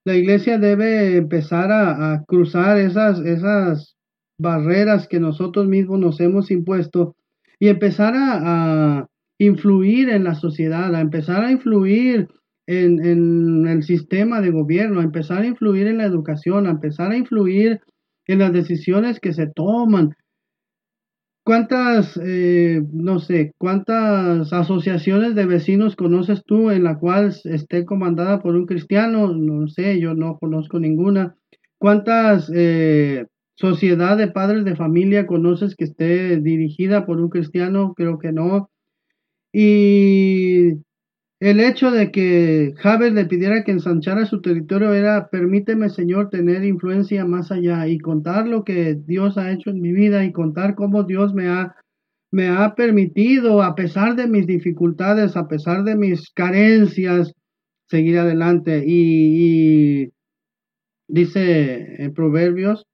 la 0.06 0.14
iglesia 0.14 0.60
debe 0.60 1.18
empezar 1.18 1.72
a, 1.72 2.24
cruzar 2.28 2.78
esas, 2.78 3.20
esas 3.22 3.96
barreras 4.38 5.08
que 5.08 5.20
nosotros 5.20 5.66
mismos 5.66 6.00
nos 6.00 6.20
hemos 6.20 6.52
impuesto 6.52 7.16
y 7.58 7.70
empezar 7.70 8.14
a, 8.16 9.08
influir 9.40 10.10
en 10.10 10.24
la 10.24 10.36
sociedad, 10.36 10.94
a 10.94 11.02
empezar 11.02 11.44
a 11.44 11.52
influir 11.52 12.28
en, 12.68 13.04
en, 13.04 13.68
el 13.68 13.82
sistema 13.82 14.40
de 14.40 14.52
gobierno, 14.52 15.00
a 15.00 15.04
empezar 15.04 15.42
a 15.42 15.48
influir 15.48 15.88
en 15.88 15.98
la 15.98 16.06
educación, 16.06 16.68
a 16.68 16.70
empezar 16.70 17.12
a 17.12 17.18
influir 17.18 17.82
en 18.28 18.40
las 18.40 18.54
decisiones 18.54 19.20
que 19.20 19.34
se 19.34 19.48
toman, 19.48 20.16
¿Cuántas, 21.46 22.18
eh, 22.24 22.82
no 22.94 23.20
sé, 23.20 23.52
cuántas 23.58 24.54
asociaciones 24.54 25.36
de 25.36 25.46
vecinos 25.46 25.98
conoces 25.98 26.42
tú 26.46 26.72
en 26.72 26.86
la 26.86 26.98
cual 26.98 27.34
esté 27.44 27.84
comandada 27.84 28.42
por 28.42 28.56
un 28.56 28.66
cristiano? 28.66 29.34
No 29.34 29.68
sé, 29.68 30.00
yo 30.00 30.14
no 30.14 30.38
conozco 30.40 30.80
ninguna. 30.80 31.36
¿Cuántas 31.78 32.50
eh, 32.56 33.26
sociedad 33.56 34.18
de 34.18 34.30
padres 34.30 34.64
de 34.64 34.78
familia 34.78 35.28
conoces 35.28 35.76
que 35.76 35.84
esté 35.84 36.38
dirigida 36.38 37.06
por 37.06 37.20
un 37.20 37.28
cristiano? 37.28 37.94
Creo 37.94 38.20
que 38.20 38.32
no. 38.32 38.70
Y 39.52 40.76
el 41.44 41.60
hecho 41.60 41.92
de 41.92 42.10
que 42.10 42.74
Javes 42.78 43.12
le 43.12 43.26
pidiera 43.26 43.66
que 43.66 43.74
ensanchara 43.74 44.26
su 44.26 44.42
territorio 44.42 44.94
era, 44.94 45.28
permíteme 45.28 45.90
Señor 45.90 46.30
tener 46.30 46.64
influencia 46.64 47.26
más 47.26 47.52
allá 47.52 47.86
y 47.86 47.98
contar 47.98 48.48
lo 48.48 48.64
que 48.64 48.96
Dios 48.96 49.38
ha 49.38 49.52
hecho 49.52 49.70
en 49.70 49.82
mi 49.82 49.92
vida 49.92 50.24
y 50.24 50.32
contar 50.32 50.74
cómo 50.76 51.04
Dios 51.04 51.34
me 51.34 51.50
ha, 51.50 51.76
me 52.32 52.48
ha 52.48 52.76
permitido, 52.76 53.62
a 53.62 53.76
pesar 53.76 54.16
de 54.16 54.28
mis 54.28 54.48
dificultades, 54.48 55.36
a 55.36 55.50
pesar 55.50 55.84
de 55.84 55.98
mis 55.98 56.32
carencias, 56.32 57.34
seguir 57.90 58.20
adelante. 58.20 58.82
Y, 58.88 60.06
y 60.06 60.14
dice 61.10 62.02
en 62.02 62.14
Proverbios 62.14 62.86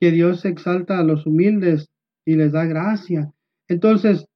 que 0.00 0.10
Dios 0.10 0.44
exalta 0.44 0.98
a 0.98 1.02
los 1.02 1.24
humildes 1.24 1.88
y 2.26 2.34
les 2.34 2.52
da 2.52 2.66
gracia. 2.66 3.32
Entonces, 3.68 4.26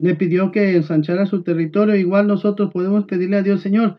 le 0.00 0.14
pidió 0.14 0.50
que 0.50 0.76
ensanchara 0.76 1.26
su 1.26 1.42
territorio. 1.42 1.94
Igual 1.94 2.26
nosotros 2.26 2.70
podemos 2.72 3.04
pedirle 3.04 3.36
a 3.36 3.42
Dios, 3.42 3.60
Señor, 3.60 3.98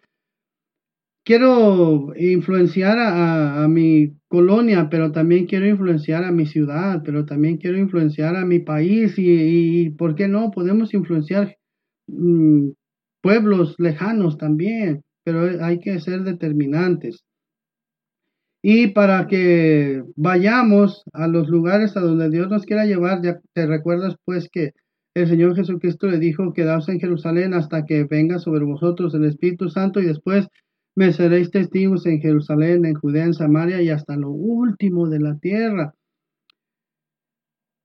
quiero 1.23 2.13
influenciar 2.17 2.97
a, 2.99 3.67
mi 3.67 4.13
colonia, 4.27 4.89
pero 4.89 5.11
también 5.11 5.45
quiero 5.45 5.67
influenciar 5.67 6.23
a 6.23 6.31
mi 6.31 6.45
ciudad, 6.45 7.03
pero 7.05 7.25
también 7.25 7.57
quiero 7.57 7.77
influenciar 7.77 8.35
a 8.35 8.45
mi 8.45 8.59
país 8.59 9.13
y, 9.17 9.91
¿por 9.91 10.15
qué 10.15 10.27
no? 10.27 10.51
Podemos 10.51 10.93
influenciar 10.93 11.55
mm, 12.07 12.69
pueblos 13.21 13.75
lejanos 13.77 14.37
también, 14.37 15.03
pero 15.23 15.63
hay 15.63 15.79
que 15.79 15.99
ser 15.99 16.23
determinantes. 16.23 17.23
Y 18.63 18.87
para 18.87 19.27
que 19.27 20.03
vayamos 20.15 21.03
a 21.13 21.27
los 21.27 21.47
lugares 21.49 21.97
a 21.97 22.01
donde 22.01 22.29
Dios 22.29 22.49
nos 22.49 22.65
quiera 22.65 22.85
llevar, 22.85 23.21
ya 23.23 23.39
te 23.53 23.65
recuerdas 23.65 24.15
pues 24.25 24.49
que 24.51 24.71
el 25.13 25.27
Señor 25.27 25.55
Jesucristo 25.55 26.07
le 26.07 26.19
dijo, 26.19 26.53
quedaos 26.53 26.87
en 26.89 26.99
Jerusalén 26.99 27.53
hasta 27.53 27.85
que 27.85 28.05
venga 28.05 28.39
sobre 28.39 28.63
vosotros 28.63 29.13
el 29.13 29.25
Espíritu 29.25 29.69
Santo 29.69 29.99
y 29.99 30.05
después 30.05 30.47
me 30.95 31.11
seréis 31.13 31.51
testigos 31.51 32.05
en 32.05 32.21
Jerusalén, 32.21 32.85
en 32.85 32.95
Judea, 32.95 33.25
en 33.25 33.33
Samaria 33.33 33.81
y 33.81 33.89
hasta 33.89 34.15
lo 34.15 34.29
último 34.31 35.09
de 35.09 35.19
la 35.19 35.37
tierra. 35.37 35.93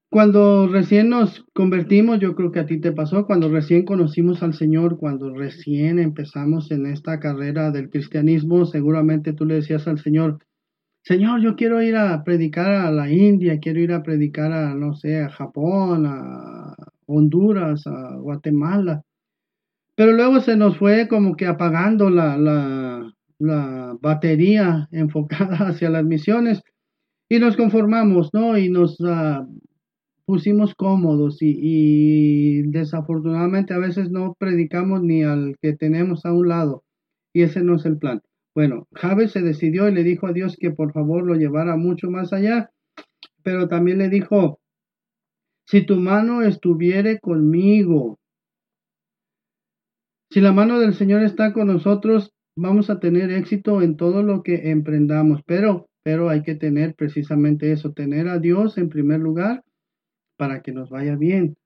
Cuando 0.09 0.68
recién 0.68 1.11
nos 1.11 1.45
convertimos, 1.52 2.21
yo 2.21 2.35
creo 2.37 2.52
que 2.52 2.61
a 2.61 2.66
ti 2.66 2.80
te 2.80 2.92
pasó, 2.92 3.26
cuando 3.26 3.49
recién 3.49 3.85
conocimos 3.85 4.42
al 4.42 4.54
Señor, 4.54 4.99
cuando 4.99 5.35
recién 5.35 5.99
empezamos 5.99 6.71
en 6.71 6.87
esta 6.87 7.18
carrera 7.18 7.71
del 7.71 7.90
cristianismo, 7.90 8.64
seguramente 8.66 9.33
tú 9.33 9.45
le 9.45 9.56
decías 9.56 9.87
al 9.88 9.99
Señor, 9.99 10.38
Señor, 11.02 11.40
yo 11.42 11.54
quiero 11.54 11.83
ir 11.83 11.97
a 11.97 12.25
predicar 12.25 12.73
a 12.73 12.90
la 12.90 13.11
India, 13.11 13.61
quiero 13.61 13.80
ir 13.80 13.92
a 13.92 14.02
predicar 14.02 14.52
a, 14.52 14.75
no 14.75 14.95
sé, 14.95 15.21
a 15.21 15.28
Japón, 15.28 16.06
a 16.06 16.55
Honduras, 17.06 17.86
a 17.86 18.16
Guatemala. 18.16 19.02
Pero 19.94 20.12
luego 20.12 20.40
se 20.40 20.56
nos 20.56 20.76
fue 20.76 21.08
como 21.08 21.36
que 21.36 21.46
apagando 21.46 22.10
la, 22.10 22.36
la, 22.36 23.12
la 23.38 23.96
batería 24.00 24.88
enfocada 24.92 25.56
hacia 25.68 25.90
las 25.90 26.04
misiones 26.04 26.62
y 27.28 27.38
nos 27.38 27.56
conformamos, 27.56 28.30
¿no? 28.32 28.56
Y 28.56 28.68
nos 28.68 29.00
uh, 29.00 29.46
pusimos 30.26 30.75
cómodos 30.75 31.40
y, 31.40 31.56
y, 31.60 32.62
desafortunadamente 32.62 33.75
a 33.75 33.78
veces 33.78 34.10
no 34.10 34.34
predicamos 34.38 35.02
ni 35.02 35.22
al 35.22 35.56
que 35.60 35.72
tenemos 35.72 36.25
a 36.26 36.32
un 36.32 36.48
lado 36.48 36.84
y 37.32 37.42
ese 37.42 37.62
no 37.62 37.76
es 37.76 37.86
el 37.86 37.98
plan. 37.98 38.22
Bueno, 38.54 38.88
Javes 38.94 39.32
se 39.32 39.42
decidió 39.42 39.88
y 39.88 39.92
le 39.92 40.02
dijo 40.02 40.26
a 40.26 40.32
Dios 40.32 40.56
que 40.58 40.70
por 40.70 40.92
favor 40.92 41.25
lo 41.25 41.34
llevara 41.34 41.76
mucho 41.76 42.10
más 42.10 42.32
allá, 42.32 42.70
pero 43.42 43.68
también 43.68 43.98
le 43.98 44.08
dijo, 44.08 44.60
si 45.66 45.85
tu 45.85 45.96
mano 45.96 46.42
estuviere 46.42 47.18
conmigo. 47.18 48.18
Si 50.30 50.40
la 50.40 50.52
mano 50.52 50.78
del 50.78 50.94
Señor 50.94 51.23
está 51.23 51.52
con 51.52 51.68
nosotros, 51.68 52.30
vamos 52.56 52.88
a 52.88 53.00
tener 53.00 53.30
éxito 53.30 53.82
en 53.82 53.96
todo 53.96 54.23
lo 54.23 54.42
que 54.42 54.70
emprendamos, 54.70 55.42
pero, 55.44 55.87
pero 56.04 56.28
hay 56.28 56.42
que 56.42 56.54
tener 56.54 56.94
precisamente 56.94 57.73
eso, 57.73 57.92
tener 57.92 58.28
a 58.28 58.38
Dios 58.38 58.78
en 58.78 58.88
primer 58.88 59.20
lugar 59.20 59.62
para 60.38 60.62
que 60.62 60.73
nos 60.73 60.90
vaya 60.90 61.16
bien. 61.16 61.56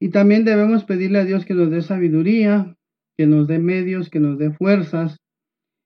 Y 0.00 0.10
también 0.10 0.44
debemos 0.44 0.84
pedirle 0.84 1.20
a 1.20 1.24
Dios 1.24 1.44
que 1.44 1.54
nos 1.54 1.70
dé 1.70 1.80
sabiduría, 1.80 2.76
que 3.16 3.26
nos 3.26 3.46
dé 3.46 3.58
medios, 3.58 4.10
que 4.10 4.18
nos 4.18 4.36
dé 4.36 4.50
fuerzas. 4.50 5.18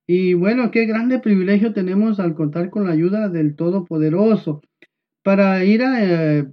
Y 0.08 0.34
bueno, 0.34 0.70
qué 0.70 0.86
grande 0.86 1.18
privilegio 1.18 1.72
tenemos 1.72 2.18
al 2.18 2.34
contar 2.34 2.70
con 2.70 2.86
la 2.86 2.92
ayuda 2.92 3.28
del 3.28 3.56
Todopoderoso 3.56 4.62
para 5.26 5.64
ir 5.64 5.82
a, 5.82 6.04
eh, 6.04 6.46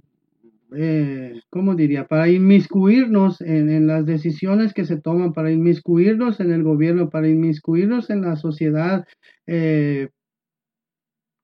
eh, 0.74 1.40
¿cómo 1.48 1.76
diría? 1.76 2.08
Para 2.08 2.28
inmiscuirnos 2.28 3.40
en, 3.40 3.86
las 3.86 4.04
decisiones 4.04 4.74
que 4.74 4.84
se 4.84 4.96
toman, 4.96 5.32
para 5.32 5.52
inmiscuirnos 5.52 6.40
en 6.40 6.50
el 6.50 6.64
gobierno, 6.64 7.08
para 7.08 7.28
inmiscuirnos 7.28 8.10
en 8.10 8.22
la 8.22 8.34
sociedad 8.34 9.06
eh, 9.46 10.08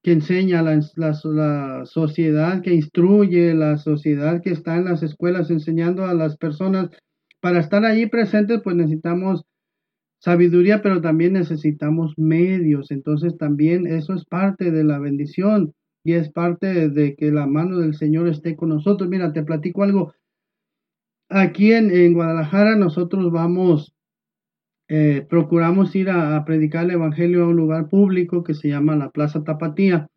que 0.02 0.10
enseña, 0.10 0.60
la, 0.62 0.80
la, 0.96 1.86
sociedad 1.86 2.62
que 2.62 2.74
instruye, 2.74 3.54
la 3.54 3.76
sociedad 3.76 4.42
que 4.42 4.50
está 4.50 4.76
en 4.76 4.86
las 4.86 5.04
escuelas 5.04 5.50
enseñando 5.50 6.06
a 6.06 6.14
las 6.14 6.36
personas. 6.36 6.90
Para 7.38 7.60
estar 7.60 7.84
allí 7.84 8.06
presentes, 8.06 8.60
pues 8.64 8.74
necesitamos 8.74 9.44
sabiduría, 10.18 10.82
pero 10.82 11.00
también 11.00 11.34
necesitamos 11.34 12.18
medios. 12.18 12.90
Entonces 12.90 13.38
también 13.38 13.86
eso 13.86 14.14
es 14.14 14.24
parte 14.24 14.72
de 14.72 14.82
la 14.82 14.98
bendición 14.98 15.74
y 16.02 16.14
es 16.14 16.30
parte 16.30 16.88
de 16.88 17.14
que 17.14 17.30
la 17.30 17.46
mano 17.46 17.78
del 17.78 17.94
Señor 17.94 18.28
esté 18.28 18.56
con 18.56 18.70
nosotros. 18.70 19.08
Mira, 19.08 19.32
te 19.32 19.42
platico 19.42 19.82
algo. 19.82 20.14
Aquí 21.28 21.72
en, 21.72 22.14
Guadalajara 22.14 22.76
nosotros 22.76 23.30
vamos, 23.30 23.94
eh, 24.88 25.24
procuramos 25.28 25.94
ir 25.94 26.10
a, 26.10 26.44
predicar 26.44 26.84
el 26.84 26.92
Evangelio 26.92 27.44
a 27.44 27.48
un 27.48 27.56
lugar 27.56 27.88
público 27.88 28.42
que 28.42 28.54
se 28.54 28.68
llama 28.68 28.96
la 28.96 29.10
Plaza 29.10 29.44
Tapatía. 29.44 30.08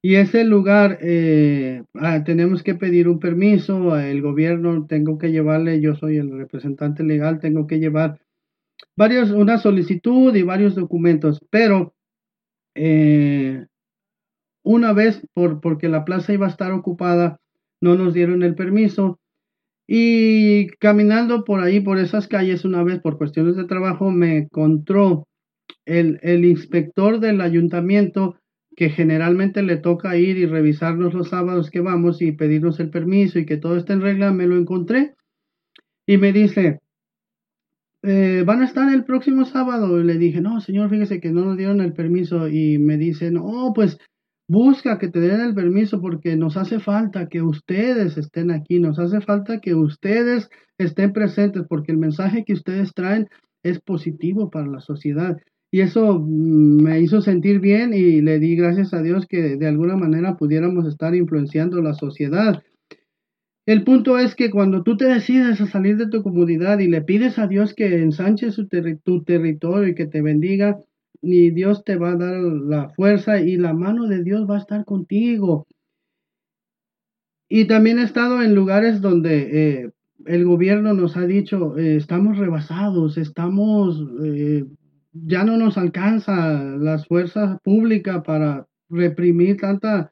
Y 0.00 0.14
ese 0.14 0.44
lugar 0.44 0.98
eh, 1.02 1.82
ah, 1.94 2.22
tenemos 2.24 2.62
que 2.62 2.74
pedir 2.74 3.08
un 3.08 3.18
permiso, 3.18 3.98
el 3.98 4.22
gobierno 4.22 4.86
tengo 4.86 5.18
que 5.18 5.32
llevarle, 5.32 5.80
yo 5.80 5.96
soy 5.96 6.18
el 6.18 6.30
representante 6.30 7.02
legal, 7.02 7.40
tengo 7.40 7.66
que 7.66 7.80
llevar 7.80 8.20
varios, 8.96 9.30
una 9.32 9.58
solicitud 9.58 10.34
y 10.36 10.42
varios 10.42 10.76
documentos, 10.76 11.40
pero 11.50 11.94
eh, 12.76 13.66
una 14.68 14.92
vez, 14.92 15.26
por, 15.32 15.62
porque 15.62 15.88
la 15.88 16.04
plaza 16.04 16.34
iba 16.34 16.44
a 16.44 16.50
estar 16.50 16.72
ocupada, 16.72 17.40
no 17.80 17.94
nos 17.94 18.12
dieron 18.12 18.42
el 18.42 18.54
permiso. 18.54 19.18
Y 19.86 20.68
caminando 20.78 21.44
por 21.44 21.60
ahí, 21.60 21.80
por 21.80 21.98
esas 21.98 22.28
calles, 22.28 22.66
una 22.66 22.82
vez 22.82 23.00
por 23.00 23.16
cuestiones 23.16 23.56
de 23.56 23.64
trabajo, 23.64 24.10
me 24.10 24.36
encontró 24.36 25.26
el, 25.86 26.20
el 26.22 26.44
inspector 26.44 27.18
del 27.18 27.40
ayuntamiento 27.40 28.36
que 28.76 28.90
generalmente 28.90 29.62
le 29.62 29.78
toca 29.78 30.18
ir 30.18 30.36
y 30.36 30.44
revisarnos 30.44 31.14
los 31.14 31.30
sábados 31.30 31.70
que 31.70 31.80
vamos 31.80 32.20
y 32.20 32.32
pedirnos 32.32 32.78
el 32.78 32.90
permiso 32.90 33.38
y 33.38 33.46
que 33.46 33.56
todo 33.56 33.78
esté 33.78 33.94
en 33.94 34.02
regla, 34.02 34.32
me 34.32 34.46
lo 34.46 34.58
encontré 34.58 35.14
y 36.06 36.18
me 36.18 36.30
dice, 36.30 36.78
eh, 38.02 38.42
van 38.44 38.60
a 38.60 38.66
estar 38.66 38.92
el 38.92 39.04
próximo 39.04 39.46
sábado. 39.46 39.98
Y 39.98 40.04
le 40.04 40.18
dije, 40.18 40.42
no, 40.42 40.60
señor, 40.60 40.90
fíjese 40.90 41.20
que 41.20 41.30
no 41.30 41.46
nos 41.46 41.56
dieron 41.56 41.80
el 41.80 41.94
permiso. 41.94 42.48
Y 42.48 42.76
me 42.78 42.98
dicen, 42.98 43.34
no, 43.34 43.72
pues 43.74 43.98
Busca 44.50 44.98
que 44.98 45.08
te 45.08 45.20
den 45.20 45.42
el 45.42 45.54
permiso 45.54 46.00
porque 46.00 46.34
nos 46.34 46.56
hace 46.56 46.80
falta 46.80 47.28
que 47.28 47.42
ustedes 47.42 48.16
estén 48.16 48.50
aquí, 48.50 48.80
nos 48.80 48.98
hace 48.98 49.20
falta 49.20 49.60
que 49.60 49.74
ustedes 49.74 50.48
estén 50.78 51.12
presentes 51.12 51.64
porque 51.68 51.92
el 51.92 51.98
mensaje 51.98 52.44
que 52.44 52.54
ustedes 52.54 52.94
traen 52.94 53.28
es 53.62 53.78
positivo 53.80 54.50
para 54.50 54.66
la 54.66 54.80
sociedad. 54.80 55.36
Y 55.70 55.80
eso 55.80 56.18
mm, 56.18 56.82
me 56.82 57.00
hizo 57.00 57.20
sentir 57.20 57.60
bien 57.60 57.92
y 57.92 58.22
le 58.22 58.38
di 58.38 58.56
gracias 58.56 58.94
a 58.94 59.02
Dios 59.02 59.26
que 59.26 59.56
de 59.56 59.68
alguna 59.68 59.96
manera 59.96 60.38
pudiéramos 60.38 60.86
estar 60.86 61.14
influenciando 61.14 61.82
la 61.82 61.92
sociedad. 61.92 62.62
El 63.66 63.84
punto 63.84 64.18
es 64.18 64.34
que 64.34 64.50
cuando 64.50 64.82
tú 64.82 64.96
te 64.96 65.04
decides 65.04 65.60
a 65.60 65.66
salir 65.66 65.98
de 65.98 66.08
tu 66.08 66.22
comunidad 66.22 66.78
y 66.78 66.88
le 66.88 67.02
pides 67.02 67.38
a 67.38 67.46
Dios 67.46 67.74
que 67.74 67.98
ensanche 67.98 68.50
su 68.50 68.66
tu 69.04 69.24
territorio 69.24 69.88
y 69.88 69.94
que 69.94 70.06
te 70.06 70.22
bendiga, 70.22 70.78
ni 71.22 71.50
Dios 71.50 71.84
te 71.84 71.96
va 71.96 72.12
a 72.12 72.16
dar 72.16 72.40
la 72.40 72.90
fuerza 72.90 73.40
y 73.40 73.56
la 73.56 73.74
mano 73.74 74.06
de 74.06 74.22
Dios 74.22 74.48
va 74.48 74.56
a 74.56 74.60
estar 74.60 74.84
contigo. 74.84 75.66
Y 77.48 77.66
también 77.66 77.98
he 77.98 78.02
estado 78.02 78.42
en 78.42 78.54
lugares 78.54 79.00
donde 79.00 79.80
eh, 79.80 79.90
el 80.26 80.44
gobierno 80.44 80.92
nos 80.92 81.16
ha 81.16 81.26
dicho, 81.26 81.78
eh, 81.78 81.96
estamos 81.96 82.36
rebasados, 82.36 83.16
estamos, 83.16 84.04
eh, 84.22 84.64
ya 85.12 85.44
no 85.44 85.56
nos 85.56 85.78
alcanza 85.78 86.62
las 86.76 87.06
fuerzas 87.06 87.58
públicas 87.62 88.22
para 88.24 88.66
reprimir 88.90 89.56
tanta 89.56 90.10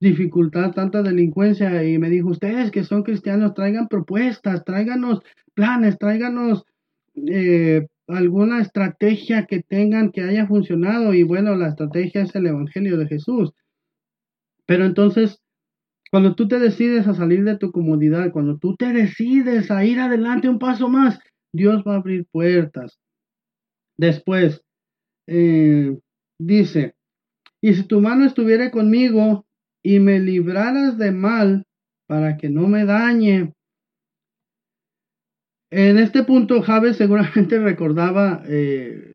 dificultad, 0.00 0.72
tanta 0.72 1.02
delincuencia. 1.02 1.84
Y 1.84 1.98
me 1.98 2.08
dijo, 2.08 2.30
ustedes 2.30 2.70
que 2.70 2.84
son 2.84 3.02
cristianos, 3.02 3.54
traigan 3.54 3.88
propuestas, 3.88 4.64
tráiganos 4.64 5.20
planes, 5.54 5.98
tráiganos 5.98 6.64
alguna 8.08 8.60
estrategia 8.60 9.46
que 9.46 9.62
tengan 9.62 10.10
que 10.10 10.22
haya 10.22 10.46
funcionado 10.46 11.14
y 11.14 11.22
bueno, 11.22 11.54
la 11.54 11.68
estrategia 11.68 12.22
es 12.22 12.34
el 12.34 12.46
Evangelio 12.46 12.96
de 12.96 13.06
Jesús. 13.06 13.52
Pero 14.66 14.84
entonces, 14.84 15.40
cuando 16.10 16.34
tú 16.34 16.48
te 16.48 16.58
decides 16.58 17.06
a 17.06 17.14
salir 17.14 17.44
de 17.44 17.58
tu 17.58 17.70
comodidad, 17.70 18.32
cuando 18.32 18.58
tú 18.58 18.76
te 18.76 18.92
decides 18.92 19.70
a 19.70 19.84
ir 19.84 20.00
adelante 20.00 20.48
un 20.48 20.58
paso 20.58 20.88
más, 20.88 21.18
Dios 21.52 21.82
va 21.86 21.94
a 21.94 21.98
abrir 21.98 22.26
puertas. 22.30 22.98
Después, 23.98 24.62
eh, 25.26 25.98
dice, 26.38 26.94
y 27.60 27.74
si 27.74 27.82
tu 27.84 28.00
mano 28.00 28.24
estuviera 28.24 28.70
conmigo 28.70 29.46
y 29.82 30.00
me 30.00 30.20
libraras 30.20 30.96
de 30.96 31.12
mal 31.12 31.66
para 32.06 32.36
que 32.36 32.48
no 32.48 32.68
me 32.68 32.84
dañe, 32.84 33.52
en 35.70 35.98
este 35.98 36.22
punto, 36.24 36.62
Javes 36.62 36.96
seguramente 36.96 37.58
recordaba 37.60 38.42
eh, 38.46 39.12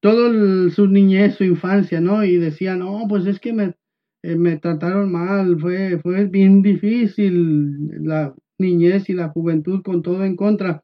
todo 0.00 0.70
su 0.70 0.88
niñez, 0.88 1.36
su 1.36 1.44
infancia, 1.44 2.00
¿no? 2.00 2.24
Y 2.24 2.36
decía, 2.36 2.76
no, 2.76 3.06
pues 3.08 3.26
es 3.26 3.40
que 3.40 3.52
me, 3.52 3.74
eh, 4.22 4.36
me 4.36 4.58
trataron 4.58 5.12
mal, 5.12 5.58
fue, 5.60 5.98
fue 6.00 6.26
bien 6.26 6.62
difícil 6.62 7.88
la 8.04 8.34
niñez 8.58 9.08
y 9.08 9.14
la 9.14 9.28
juventud 9.28 9.82
con 9.82 10.02
todo 10.02 10.24
en 10.24 10.36
contra. 10.36 10.82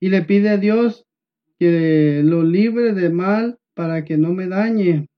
Y 0.00 0.08
le 0.08 0.22
pide 0.22 0.50
a 0.50 0.56
Dios 0.56 1.04
que 1.58 2.22
lo 2.24 2.42
libre 2.42 2.92
de 2.92 3.10
mal 3.10 3.58
para 3.74 4.04
que 4.04 4.16
no 4.16 4.32
me 4.32 4.48
dañe. 4.48 5.08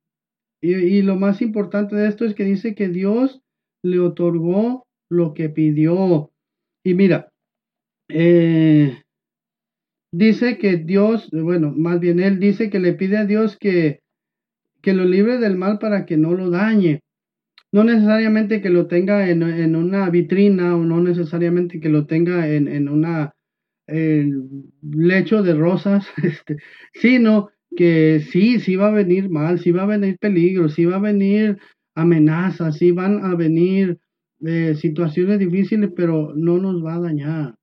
Y, 0.61 0.75
y 0.75 1.03
lo 1.03 1.17
más 1.17 1.43
importante 1.43 1.97
de 1.97 2.09
esto 2.09 2.25
es 2.25 2.35
que 2.35 2.45
dice 2.45 2.75
que 2.75 2.89
Dios 2.89 3.43
le 3.83 3.99
otorgó 3.99 4.87
lo 5.11 5.35
que 5.35 5.51
pidió. 5.51 6.31
Y 6.83 6.95
mira, 6.95 7.33
eh, 8.09 9.03
dice 10.13 10.59
que 10.59 10.77
Dios, 10.77 11.29
bueno, 11.33 11.73
más 11.77 12.01
bien 12.01 12.21
él 12.21 12.39
dice 12.39 12.71
que 12.71 12.81
le 12.81 12.95
pide 12.95 13.17
a 13.17 13.27
Dios 13.27 13.57
que, 13.59 14.01
que 14.83 14.95
lo 14.95 15.05
libre 15.05 15.39
del 15.39 15.57
mal 15.57 15.79
para 15.79 16.07
que 16.07 16.17
no 16.17 16.35
lo 16.35 16.51
dañe. 16.51 17.01
No 17.73 17.83
necesariamente 17.83 18.61
que 18.61 18.71
lo 18.71 18.87
tenga 18.87 19.29
en, 19.29 19.43
en 19.43 19.75
una 19.75 20.09
vitrina 20.09 20.77
o 20.77 20.85
no 20.85 21.01
necesariamente 21.01 21.81
que 21.81 21.89
lo 21.89 22.07
tenga 22.07 22.49
en, 22.49 22.69
en 22.69 22.89
una 22.89 23.35
lecho 23.87 25.43
de 25.43 25.55
rosas, 25.55 26.07
este, 26.23 26.57
sino 26.95 27.51
que 27.77 28.21
sí, 28.21 28.61
sí 28.61 28.77
va 28.77 28.89
a 28.89 28.93
venir 28.93 29.29
mal, 29.31 29.59
sí 29.59 29.73
va 29.73 29.83
a 29.83 29.87
venir 29.87 30.17
peligro, 30.19 30.69
sí 30.69 30.85
va 30.85 30.97
a 30.97 31.01
venir 31.01 31.59
amenazas, 31.95 32.79
sí 32.79 32.93
van 32.93 33.25
a 33.25 33.35
venir 33.35 33.99
eh, 34.45 34.75
situaciones 34.77 35.39
difíciles, 35.39 35.91
pero 35.95 36.33
no 36.35 36.59
nos 36.59 36.85
va 36.85 36.95
a 36.95 37.01
dañar 37.01 37.55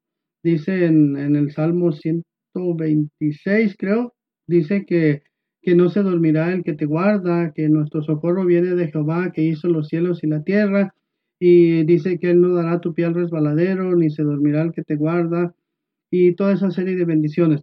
dice 0.43 0.85
en, 0.85 1.35
el 1.35 1.51
Salmo 1.51 1.91
126, 1.91 3.75
creo, 3.77 4.13
dice 4.47 4.85
que, 4.85 5.23
que 5.61 5.75
no 5.75 5.89
se 5.89 6.01
dormirá 6.01 6.51
el 6.53 6.63
que 6.63 6.73
te 6.73 6.85
guarda, 6.85 7.53
que 7.53 7.69
nuestro 7.69 8.01
socorro 8.03 8.45
viene 8.45 8.75
de 8.75 8.91
Jehová, 8.91 9.31
que 9.31 9.43
hizo 9.43 9.67
los 9.67 9.87
cielos 9.87 10.23
y 10.23 10.27
la 10.27 10.43
tierra, 10.43 10.93
y 11.39 11.83
dice 11.85 12.19
que 12.19 12.31
Él 12.31 12.41
no 12.41 12.53
dará 12.53 12.81
tu 12.81 12.93
pie 12.93 13.05
al 13.05 13.15
resbaladero, 13.15 13.95
ni 13.95 14.09
se 14.09 14.23
dormirá 14.23 14.61
el 14.61 14.71
que 14.71 14.83
te 14.83 14.95
guarda, 14.95 15.55
y 16.11 16.35
toda 16.35 16.53
esa 16.53 16.71
serie 16.71 16.95
de 16.95 17.05
bendiciones. 17.05 17.61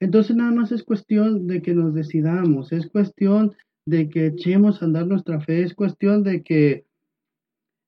Entonces 0.00 0.36
nada 0.36 0.50
más 0.50 0.72
es 0.72 0.82
cuestión 0.82 1.46
de 1.46 1.62
que 1.62 1.74
nos 1.74 1.94
decidamos, 1.94 2.72
es 2.72 2.88
cuestión 2.88 3.54
de 3.86 4.08
que 4.08 4.26
echemos 4.26 4.80
a 4.80 4.86
andar 4.86 5.06
nuestra 5.06 5.40
fe, 5.40 5.62
es 5.62 5.74
cuestión 5.74 6.22
de 6.22 6.42
que, 6.42 6.86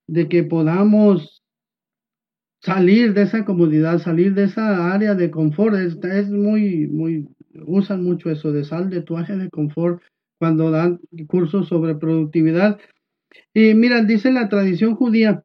de 0.09 0.29
que 0.29 0.45
podamos 0.45 1.43
salir 2.67 3.15
de 3.15 3.23
esa 3.23 3.45
comodidad, 3.45 4.01
salir 4.01 4.35
de 4.35 4.45
esa 4.45 4.93
área 4.93 5.15
de 5.15 5.31
confort. 5.31 5.77
Es, 5.77 6.29
muy, 6.29 6.89
muy, 6.89 7.29
usan 7.65 8.03
mucho 8.03 8.29
eso 8.29 8.51
de 8.51 8.65
sal 8.65 8.91
de 8.91 9.03
tu 9.03 9.17
área 9.17 9.37
de 9.37 9.49
confort 9.51 10.03
cuando 10.41 10.73
dan 10.73 10.99
cursos 11.29 11.69
sobre 11.69 11.95
productividad. 11.95 12.81
Y 13.55 13.75
mira, 13.75 14.03
dice 14.03 14.33
la 14.33 14.49
tradición 14.49 14.97
judía 14.97 15.45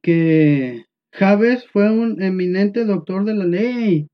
que 0.00 0.86
Javes 1.12 1.66
fue 1.68 1.90
un 1.90 2.22
eminente 2.22 2.86
doctor 2.86 3.26
de 3.26 3.34
la 3.34 3.44
ley. 3.44 4.08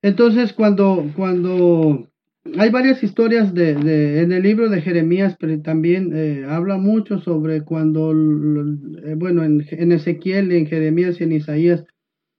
Entonces, 0.00 0.54
cuando, 0.54 1.12
cuando 1.14 2.07
hay 2.56 2.70
varias 2.70 3.02
historias 3.02 3.52
de, 3.52 3.74
de, 3.74 4.22
en 4.22 4.32
el 4.32 4.42
libro 4.42 4.68
de 4.68 4.80
Jeremías, 4.80 5.36
pero 5.38 5.60
también 5.60 6.12
eh, 6.14 6.44
habla 6.48 6.78
mucho 6.78 7.18
sobre 7.18 7.62
cuando, 7.62 8.12
eh, 8.12 9.14
bueno, 9.16 9.44
en, 9.44 9.66
en, 9.70 9.92
Ezequiel, 9.92 10.52
en 10.52 10.66
Jeremías 10.66 11.20
y 11.20 11.24
en 11.24 11.32
Isaías, 11.32 11.84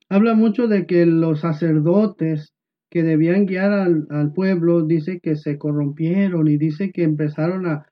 habla 0.09 0.33
mucho 0.33 0.67
de 0.67 0.85
que 0.85 1.05
los 1.05 1.41
sacerdotes 1.41 2.53
que 2.89 3.03
debían 3.03 3.45
guiar 3.45 3.71
al, 3.71 4.33
pueblo, 4.33 4.83
dice 4.83 5.19
que 5.19 5.35
se 5.35 5.57
corrompieron 5.57 6.47
y 6.47 6.57
dice 6.57 6.91
que 6.91 7.03
empezaron 7.03 7.67
a, 7.67 7.85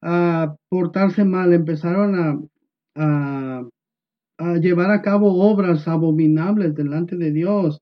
a 0.00 0.56
portarse 0.68 1.24
mal, 1.24 1.52
empezaron 1.52 2.14
a, 2.94 3.68
a 4.38 4.56
llevar 4.58 4.90
a 4.90 5.02
cabo 5.02 5.50
obras 5.50 5.88
abominables 5.88 6.74
delante 6.74 7.16
de 7.16 7.32
Dios 7.32 7.80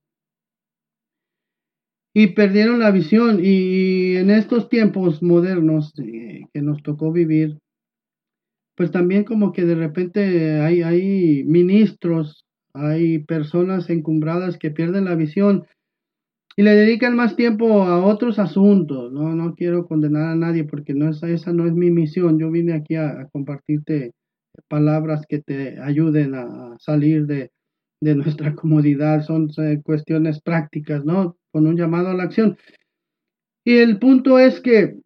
y 2.19 2.29
perdieron 2.29 2.79
la 2.79 2.91
visión. 2.93 3.41
Y 3.43 4.17
en 4.17 4.31
estos 4.31 4.71
tiempos 4.71 5.23
modernos 5.23 5.93
eh, 5.99 6.47
que 6.51 6.63
nos 6.63 6.83
tocó 6.83 7.13
vivir, 7.13 7.59
pues 8.75 8.91
también 8.91 9.25
como 9.25 9.53
que 9.53 9.67
de 9.67 9.75
repente 9.75 10.63
hay, 10.63 10.81
hay 10.81 11.45
ministros, 11.45 12.47
hay 12.73 13.19
personas 13.19 13.91
encumbradas 13.91 14.57
que 14.57 14.71
pierden 14.71 15.05
la 15.05 15.15
visión 15.15 15.67
y 16.57 16.63
le 16.63 16.71
dedican 16.71 17.15
más 17.17 17.37
tiempo 17.37 17.83
a 17.83 18.03
otros 18.03 18.39
asuntos. 18.39 19.13
No, 19.13 19.35
no 19.35 19.55
quiero 19.55 19.87
condenar 19.87 20.29
a 20.29 20.37
nadie 20.37 20.65
porque 20.65 20.95
no 20.95 21.11
es, 21.11 21.23
esa 21.23 21.53
no 21.53 21.67
es 21.67 21.75
mi 21.75 21.91
misión. 21.91 22.39
Yo 22.39 22.51
vine 22.51 22.73
aquí 22.73 22.95
a, 22.95 23.29
compartirte 23.31 24.13
palabras 24.69 25.27
que 25.29 25.43
te 25.43 25.79
ayuden 25.83 26.35
a 26.35 26.77
salir 26.79 27.27
de, 27.27 27.51
de 28.01 28.15
nuestra 28.15 28.55
comodidad. 28.57 29.23
Son 29.23 29.51
eh, 29.59 29.83
cuestiones 29.85 30.41
prácticas, 30.41 31.05
¿no? 31.05 31.37
Con 31.57 31.67
un 31.67 31.75
llamado 31.79 32.09
a 32.09 32.15
la 32.15 32.25
acción. 32.25 32.59
Y 33.65 33.79
el 33.79 33.99
punto 33.99 34.39
es 34.39 34.61
que, 34.61 35.01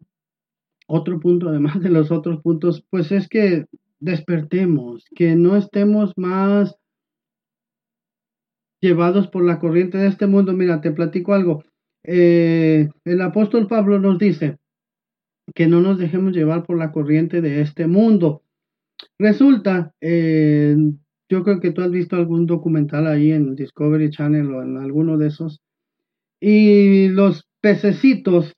otro 0.85 1.17
punto 1.21 1.47
además 1.47 1.79
de 1.81 1.87
los 1.87 2.11
otros 2.11 2.41
puntos, 2.41 2.85
pues 2.89 3.09
es 3.13 3.29
que 3.29 3.67
despertemos, 4.01 5.05
que 5.15 5.37
no 5.37 5.55
estemos 5.55 6.11
más 6.17 6.75
llevados 8.81 9.29
por 9.29 9.45
la 9.45 9.59
corriente 9.59 9.97
de 9.97 10.09
este 10.09 10.27
mundo. 10.27 10.51
Mira, 10.51 10.81
te 10.81 10.91
platico 10.91 11.33
algo. 11.33 11.63
Eh, 12.03 12.89
el 13.05 13.21
apóstol 13.21 13.67
Pablo 13.67 13.97
nos 13.97 14.19
dice 14.19 14.57
que 15.55 15.67
no 15.67 15.79
nos 15.79 15.99
dejemos 15.99 16.33
llevar 16.33 16.65
por 16.65 16.77
la 16.77 16.91
corriente 16.91 17.39
de 17.39 17.61
este 17.61 17.87
mundo. 17.87 18.43
Resulta, 19.17 19.93
eh, 20.01 20.75
yo 21.29 21.45
creo 21.45 21.61
que 21.61 21.71
tú 21.71 21.81
has 21.81 21.91
visto 21.91 22.17
algún 22.17 22.45
documental 22.45 23.07
ahí 23.07 23.31
en 23.31 23.55
Discovery 23.55 24.09
Channel 24.09 24.53
o 24.53 24.61
en 24.61 24.75
alguno 24.75 25.17
de 25.17 25.27
esos. 25.27 25.61
Y 26.41 27.07
los 27.09 27.47
pececitos, 27.61 28.53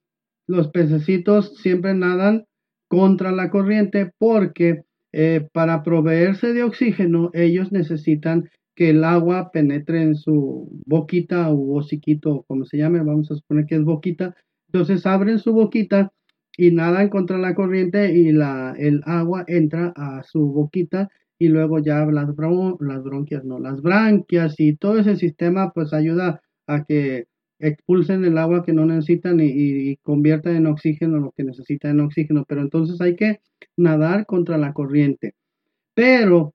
los 0.48 0.68
pececitos 0.68 1.56
siempre 1.58 1.94
nadan 1.94 2.46
contra 2.88 3.30
la 3.30 3.50
corriente 3.50 4.10
porque 4.18 4.84
eh, 5.12 5.46
para 5.52 5.82
proveerse 5.82 6.54
de 6.54 6.62
oxígeno 6.62 7.30
ellos 7.34 7.72
necesitan 7.72 8.48
que 8.74 8.90
el 8.90 9.04
agua 9.04 9.50
penetre 9.52 10.02
en 10.02 10.16
su 10.16 10.68
boquita 10.86 11.50
o 11.50 11.76
hociquito, 11.78 12.44
como 12.48 12.64
se 12.64 12.78
llame, 12.78 12.98
vamos 13.00 13.30
a 13.30 13.36
suponer 13.36 13.66
que 13.66 13.76
es 13.76 13.84
boquita. 13.84 14.34
Entonces 14.68 15.06
abren 15.06 15.38
su 15.38 15.52
boquita 15.52 16.10
y 16.56 16.70
nadan 16.70 17.10
contra 17.10 17.38
la 17.38 17.54
corriente 17.54 18.14
y 18.14 18.32
la, 18.32 18.74
el 18.78 19.02
agua 19.04 19.44
entra 19.46 19.92
a 19.94 20.22
su 20.24 20.52
boquita 20.52 21.10
y 21.38 21.48
luego 21.48 21.78
ya 21.80 22.06
las, 22.06 22.28
las 22.80 23.04
bronquias, 23.04 23.44
no, 23.44 23.58
las 23.58 23.82
branquias 23.82 24.58
y 24.58 24.76
todo 24.76 24.98
ese 24.98 25.16
sistema 25.16 25.70
pues 25.72 25.92
ayuda 25.92 26.40
a 26.66 26.84
que 26.84 27.26
expulsen 27.58 28.24
el 28.24 28.38
agua 28.38 28.64
que 28.64 28.72
no 28.72 28.86
necesitan 28.86 29.38
y, 29.40 29.96
conviertan 30.02 30.56
en 30.56 30.66
oxígeno 30.66 31.18
lo 31.18 31.32
que 31.32 31.44
necesitan 31.44 31.92
en 31.92 32.00
oxígeno. 32.00 32.44
Pero 32.46 32.62
entonces 32.62 33.00
hay 33.00 33.16
que 33.16 33.40
nadar 33.76 34.26
contra 34.26 34.58
la 34.58 34.72
corriente. 34.72 35.34
Pero 35.94 36.54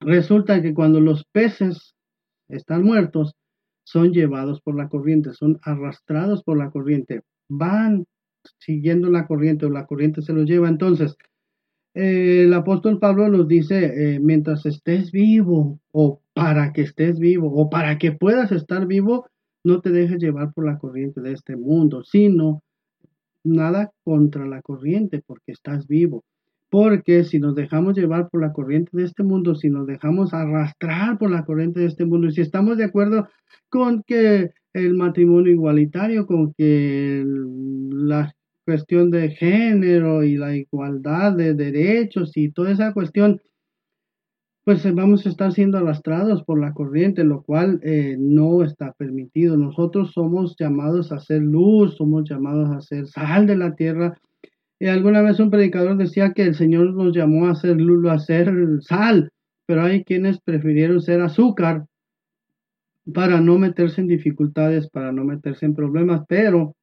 Resulta 0.00 0.62
que 0.62 0.74
cuando 0.74 1.00
los 1.00 1.24
peces 1.24 1.96
están 2.48 2.84
muertos, 2.84 3.34
son 3.84 4.12
llevados 4.12 4.60
por 4.60 4.76
la 4.76 4.88
corriente, 4.88 5.32
son 5.32 5.58
arrastrados 5.62 6.44
por 6.44 6.58
la 6.58 6.70
corriente, 6.70 7.22
van 7.48 8.04
siguiendo 8.58 9.10
la 9.10 9.26
corriente 9.26 9.66
o 9.66 9.70
la 9.70 9.86
corriente 9.86 10.22
se 10.22 10.32
los 10.32 10.44
lleva. 10.44 10.68
Entonces, 10.68 11.16
eh, 11.94 12.44
el 12.44 12.54
apóstol 12.54 12.98
Pablo 13.00 13.28
nos 13.28 13.48
dice, 13.48 14.14
eh, 14.14 14.20
mientras 14.20 14.66
estés 14.66 15.10
vivo 15.10 15.80
o 15.90 16.20
para 16.34 16.72
que 16.72 16.82
estés 16.82 17.18
vivo 17.18 17.52
o 17.52 17.70
para 17.70 17.98
que 17.98 18.12
puedas 18.12 18.52
estar 18.52 18.86
vivo, 18.86 19.26
no 19.68 19.80
te 19.82 19.90
dejes 19.90 20.18
llevar 20.18 20.54
por 20.54 20.64
la 20.64 20.78
corriente 20.78 21.20
de 21.20 21.32
este 21.32 21.54
mundo, 21.54 22.02
sino 22.02 22.62
nada 23.44 23.90
contra 24.02 24.46
la 24.46 24.62
corriente 24.62 25.22
porque 25.24 25.52
estás 25.52 25.86
vivo. 25.86 26.24
Porque 26.70 27.24
si 27.24 27.38
nos 27.38 27.54
dejamos 27.54 27.96
llevar 27.96 28.30
por 28.30 28.40
la 28.40 28.52
corriente 28.54 28.90
de 28.94 29.04
este 29.04 29.22
mundo, 29.22 29.54
si 29.54 29.68
nos 29.68 29.86
dejamos 29.86 30.32
arrastrar 30.32 31.18
por 31.18 31.30
la 31.30 31.44
corriente 31.44 31.80
de 31.80 31.86
este 31.86 32.06
mundo, 32.06 32.30
si 32.30 32.40
estamos 32.40 32.78
de 32.78 32.84
acuerdo 32.84 33.28
con 33.68 34.02
que 34.04 34.52
el 34.72 34.94
matrimonio 34.94 35.52
igualitario, 35.52 36.26
con 36.26 36.54
que 36.54 37.24
la 37.26 38.34
cuestión 38.64 39.10
de 39.10 39.30
género 39.30 40.24
y 40.24 40.36
la 40.36 40.56
igualdad 40.56 41.34
de 41.34 41.52
derechos 41.52 42.36
y 42.36 42.50
toda 42.50 42.72
esa 42.72 42.94
cuestión, 42.94 43.40
pues 44.68 44.84
vamos 44.94 45.24
a 45.24 45.30
estar 45.30 45.50
siendo 45.50 45.78
arrastrados 45.78 46.44
por 46.44 46.60
la 46.60 46.74
corriente, 46.74 47.24
lo 47.24 47.42
cual 47.42 47.80
eh, 47.82 48.16
no 48.18 48.62
está 48.62 48.92
permitido. 48.92 49.56
Nosotros 49.56 50.12
somos 50.12 50.56
llamados 50.60 51.10
a 51.10 51.20
ser 51.20 51.40
luz, 51.40 51.96
somos 51.96 52.28
llamados 52.28 52.68
a 52.68 52.82
ser 52.82 53.06
sal 53.06 53.46
de 53.46 53.56
la 53.56 53.74
tierra 53.76 54.20
y 54.78 54.88
alguna 54.88 55.22
vez 55.22 55.40
un 55.40 55.48
predicador 55.48 55.96
decía 55.96 56.34
que 56.34 56.42
el 56.42 56.54
Señor 56.54 56.92
nos 56.92 57.16
llamó 57.16 57.46
a 57.46 57.52
hacer, 57.52 57.78
a 57.80 58.12
hacer 58.12 58.52
sal, 58.82 59.30
pero 59.64 59.84
hay 59.84 60.04
quienes 60.04 60.38
prefirieron 60.38 61.00
ser 61.00 61.22
azúcar 61.22 61.86
para 63.14 63.40
no 63.40 63.58
meterse 63.58 64.02
en 64.02 64.08
dificultades, 64.08 64.90
para 64.90 65.12
no 65.12 65.24
meterse 65.24 65.64
en 65.64 65.74
problemas, 65.74 66.26
pero, 66.28 66.76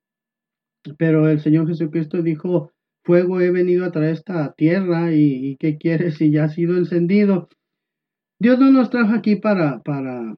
pero 0.97 1.29
el 1.29 1.39
Señor 1.39 1.67
Jesucristo 1.67 2.23
dijo, 2.23 2.71
fuego 3.03 3.41
he 3.41 3.51
venido 3.51 3.85
a 3.85 3.91
traer 3.91 4.13
esta 4.13 4.51
tierra 4.53 5.13
y, 5.13 5.51
y 5.51 5.57
¿qué 5.57 5.77
quieres 5.77 6.15
si 6.15 6.31
ya 6.31 6.45
ha 6.45 6.49
sido 6.49 6.77
encendido? 6.77 7.47
Dios 8.39 8.59
no 8.59 8.71
nos 8.71 8.89
trajo 8.89 9.13
aquí 9.13 9.37
para, 9.37 9.79
para 9.79 10.35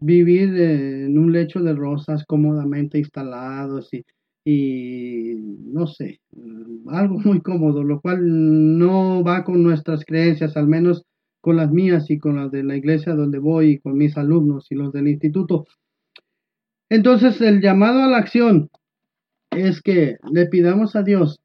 vivir 0.00 0.60
en 0.60 1.18
un 1.18 1.32
lecho 1.32 1.60
de 1.60 1.74
rosas 1.74 2.24
cómodamente 2.26 2.98
instalados 2.98 3.92
y, 3.92 4.04
y 4.44 5.34
no 5.36 5.86
sé, 5.86 6.20
algo 6.88 7.18
muy 7.24 7.40
cómodo, 7.40 7.82
lo 7.82 8.00
cual 8.00 8.78
no 8.78 9.22
va 9.22 9.44
con 9.44 9.62
nuestras 9.62 10.04
creencias, 10.04 10.56
al 10.56 10.66
menos 10.66 11.04
con 11.40 11.56
las 11.56 11.70
mías 11.70 12.10
y 12.10 12.18
con 12.18 12.36
las 12.36 12.50
de 12.50 12.64
la 12.64 12.76
iglesia 12.76 13.14
donde 13.14 13.38
voy 13.38 13.72
y 13.72 13.78
con 13.78 13.96
mis 13.96 14.16
alumnos 14.16 14.66
y 14.70 14.74
los 14.74 14.92
del 14.92 15.08
instituto. 15.08 15.66
Entonces 16.90 17.40
el 17.40 17.60
llamado 17.60 18.02
a 18.02 18.08
la 18.08 18.18
acción 18.18 18.70
es 19.50 19.82
que 19.82 20.16
le 20.30 20.46
pidamos 20.46 20.96
a 20.96 21.02
Dios, 21.02 21.40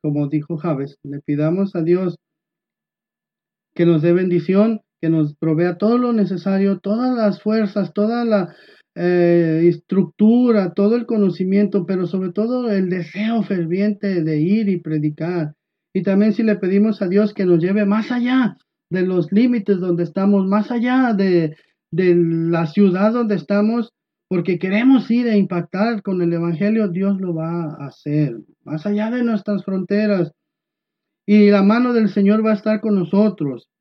como 0.00 0.28
dijo 0.28 0.56
Javes, 0.56 0.98
le 1.02 1.20
pidamos 1.20 1.74
a 1.74 1.82
Dios 1.82 2.18
que 3.74 3.86
nos 3.86 4.02
dé 4.02 4.12
bendición, 4.12 4.82
que 5.02 5.10
nos 5.10 5.34
provea 5.34 5.78
todo 5.78 5.98
lo 5.98 6.12
necesario, 6.12 6.78
todas 6.78 7.14
las 7.14 7.42
fuerzas, 7.42 7.92
toda 7.92 8.24
la, 8.24 8.54
eh, 8.94 9.62
estructura, 9.68 10.74
todo 10.74 10.96
el 10.96 11.06
conocimiento, 11.06 11.86
pero 11.86 12.06
sobre 12.06 12.30
todo 12.30 12.70
el 12.70 12.90
deseo 12.90 13.42
ferviente 13.42 14.22
de 14.22 14.40
ir 14.40 14.68
y 14.68 14.80
predicar. 14.80 15.54
Y 15.94 16.02
también 16.02 16.34
si 16.34 16.42
le 16.42 16.56
pedimos 16.56 17.00
a 17.00 17.08
Dios 17.08 17.32
que 17.32 17.46
nos 17.46 17.58
lleve 17.58 17.86
más 17.86 18.12
allá 18.12 18.58
de 18.90 19.02
los 19.02 19.32
límites 19.32 19.80
donde 19.80 20.04
estamos, 20.04 20.46
más 20.46 20.70
allá 20.70 21.14
de, 21.14 21.56
de 21.90 22.14
la 22.14 22.66
ciudad 22.66 23.12
donde 23.12 23.34
estamos, 23.34 23.92
porque 24.28 24.58
queremos 24.58 25.10
ir 25.10 25.26
a 25.26 25.36
impactar 25.36 26.02
con 26.02 26.20
el 26.20 26.32
Evangelio, 26.32 26.88
Dios 26.88 27.18
lo 27.18 27.34
va 27.34 27.64
a 27.64 27.86
hacer, 27.86 28.36
más 28.62 28.84
allá 28.86 29.10
de 29.10 29.24
nuestras 29.24 29.64
fronteras. 29.64 30.32
Y 31.26 31.50
la 31.50 31.62
mano 31.62 31.92
del 31.92 32.10
Señor 32.10 32.44
va 32.44 32.50
a 32.50 32.56
estar 32.56 32.80
con 32.80 32.94
nosotros 32.94 33.71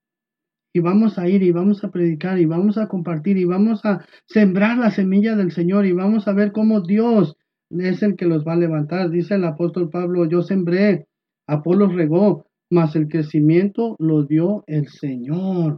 y 0.73 0.79
vamos 0.79 1.17
a 1.17 1.27
ir 1.27 1.43
y 1.43 1.51
vamos 1.51 1.83
a 1.83 1.91
predicar 1.91 2.39
y 2.39 2.45
vamos 2.45 2.77
a 2.77 2.87
compartir 2.87 3.37
y 3.37 3.45
vamos 3.45 3.85
a 3.85 4.05
sembrar 4.25 4.77
la 4.77 4.91
semilla 4.91 5.35
del 5.35 5.51
Señor 5.51 5.85
y 5.85 5.91
vamos 5.91 6.27
a 6.27 6.33
ver 6.33 6.51
cómo 6.51 6.81
Dios 6.81 7.35
es 7.69 8.03
el 8.03 8.15
que 8.15 8.25
los 8.25 8.45
va 8.45 8.53
a 8.53 8.57
levantar. 8.57 9.09
Dice 9.09 9.35
el 9.35 9.45
apóstol 9.45 9.89
Pablo, 9.89 10.25
yo 10.25 10.41
sembré, 10.41 11.07
Apolo 11.47 11.87
regó, 11.87 12.45
mas 12.69 12.95
el 12.95 13.07
crecimiento 13.07 13.95
lo 13.99 14.23
dio 14.23 14.63
el 14.67 14.87
Señor. 14.87 15.77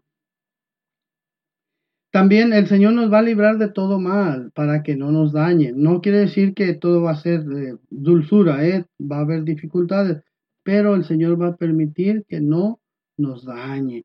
También 2.12 2.53
el 2.53 2.67
Señor 2.67 2.93
nos 2.93 3.12
va 3.12 3.19
a 3.19 3.23
librar 3.23 3.58
de 3.58 3.69
todo 3.69 3.99
mal 3.99 4.51
para 4.53 4.84
que 4.84 4.95
no 4.95 5.12
nos 5.12 5.34
dañe. 5.34 5.71
No 5.75 5.99
quiere 5.99 6.19
decir 6.19 6.53
que 6.53 6.75
todo 6.75 7.01
va 7.01 7.12
a 7.12 7.15
ser 7.15 7.43
dulzura, 7.89 8.63
¿eh? 8.67 8.86
va 8.99 9.17
a 9.17 9.21
haber 9.21 9.43
dificultades, 9.43 10.21
pero 10.63 10.93
el 10.93 11.06
Señor 11.06 11.41
va 11.41 11.47
a 11.47 11.58
permitir 11.58 12.23
que 12.27 12.39
no 12.39 12.79
nos 13.17 13.45
dañe. 13.45 14.03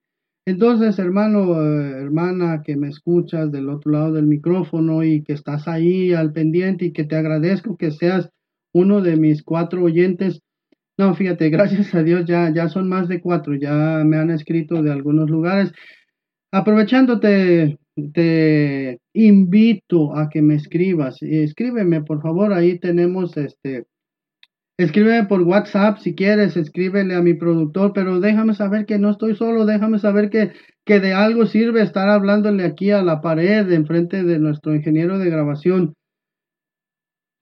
Entonces, 0.49 0.99
hermano, 0.99 1.63
eh, 1.63 1.91
hermana, 2.01 2.63
que 2.65 2.75
me 2.75 2.89
escuchas 2.89 3.53
del 3.53 3.69
otro 3.69 3.93
lado 3.93 4.13
del 4.15 4.27
micrófono 4.27 5.05
y 5.05 5.23
que 5.23 5.35
estás 5.35 5.69
ahí 5.69 6.15
al 6.15 6.33
pendiente 6.33 6.87
y 6.87 6.93
que 6.95 7.05
te 7.05 7.17
agradezco 7.17 7.77
que 7.77 7.91
seas 7.91 8.31
uno 8.73 9.03
de 9.03 9.19
mis 9.19 9.43
cuatro 9.43 9.85
oyentes. 9.85 10.41
No, 10.97 11.15
fíjate, 11.15 11.51
gracias 11.51 11.95
a 11.95 12.03
Dios 12.03 12.25
ya, 12.25 12.51
ya 12.51 12.71
son 12.71 12.89
más 12.89 13.09
de 13.09 13.21
cuatro, 13.21 13.57
ya 13.57 14.03
me 14.07 14.17
han 14.17 14.31
escrito 14.31 14.83
de 14.83 14.91
algunos 14.91 15.29
lugares. 15.29 15.71
Aprovechándote, 16.51 17.79
te 18.15 19.01
invito 19.13 20.17
a 20.17 20.31
que 20.31 20.41
me 20.41 20.55
escribas. 20.55 21.19
Escríbeme, 21.21 22.01
por 22.05 22.23
favor, 22.23 22.55
ahí 22.55 22.79
tenemos 22.79 23.37
este 23.37 23.85
Escríbeme 24.79 25.27
por 25.27 25.43
WhatsApp 25.43 25.99
si 25.99 26.15
quieres, 26.15 26.57
escríbele 26.57 27.17
a 27.17 27.21
mi 27.21 27.35
productor, 27.35 27.93
pero 27.93 28.21
déjame 28.21 28.55
saber 28.55 28.87
que 28.87 28.97
no 29.01 29.11
estoy 29.11 29.35
solo, 29.35 29.67
déjame 29.67 29.99
saber 29.99 30.31
que, 30.31 30.53
que 30.85 31.01
de 31.01 31.13
algo 31.13 31.47
sirve 31.47 31.83
estar 31.83 32.09
hablándole 32.09 32.65
aquí 32.65 32.93
a 32.93 33.03
la 33.03 33.21
pared 33.21 33.69
enfrente 33.73 34.23
de 34.23 34.39
nuestro 34.39 34.77
ingeniero 34.77 35.19
de 35.19 35.31
grabación. 35.31 35.95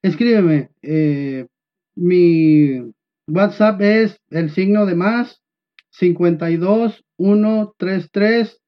Escríbeme. 0.01 0.70
Eh, 0.81 1.46
mi 1.94 2.81
WhatsApp 3.29 3.83
es 3.83 4.18
el 4.31 4.51
signo 4.51 4.87
de 4.87 4.94
más 4.94 5.42
52 5.90 7.05
133 7.18 8.61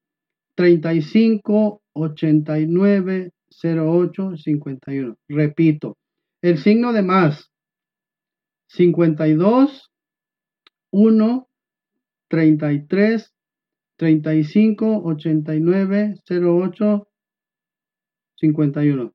35 0.53 1.81
89 1.93 3.31
08 3.63 4.37
51. 4.37 5.15
Repito, 5.27 5.97
el 6.43 6.59
signo 6.59 6.93
de 6.93 7.01
más 7.01 7.48
52 8.69 9.91
1 10.91 11.47
33 12.29 13.33
35 13.97 15.01
89 15.03 16.15
08 16.29 17.07
51 18.37 19.13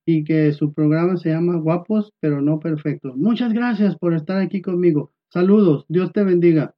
y 0.06 0.24
que 0.24 0.52
su 0.52 0.74
programa 0.74 1.16
se 1.16 1.30
llama 1.30 1.56
Guapos 1.56 2.12
pero 2.20 2.42
no 2.42 2.60
perfectos. 2.60 3.16
Muchas 3.16 3.54
gracias 3.54 3.96
por 3.96 4.12
estar 4.12 4.38
aquí 4.42 4.60
conmigo. 4.60 5.10
Saludos, 5.32 5.86
Dios 5.88 6.12
te 6.12 6.22
bendiga. 6.22 6.74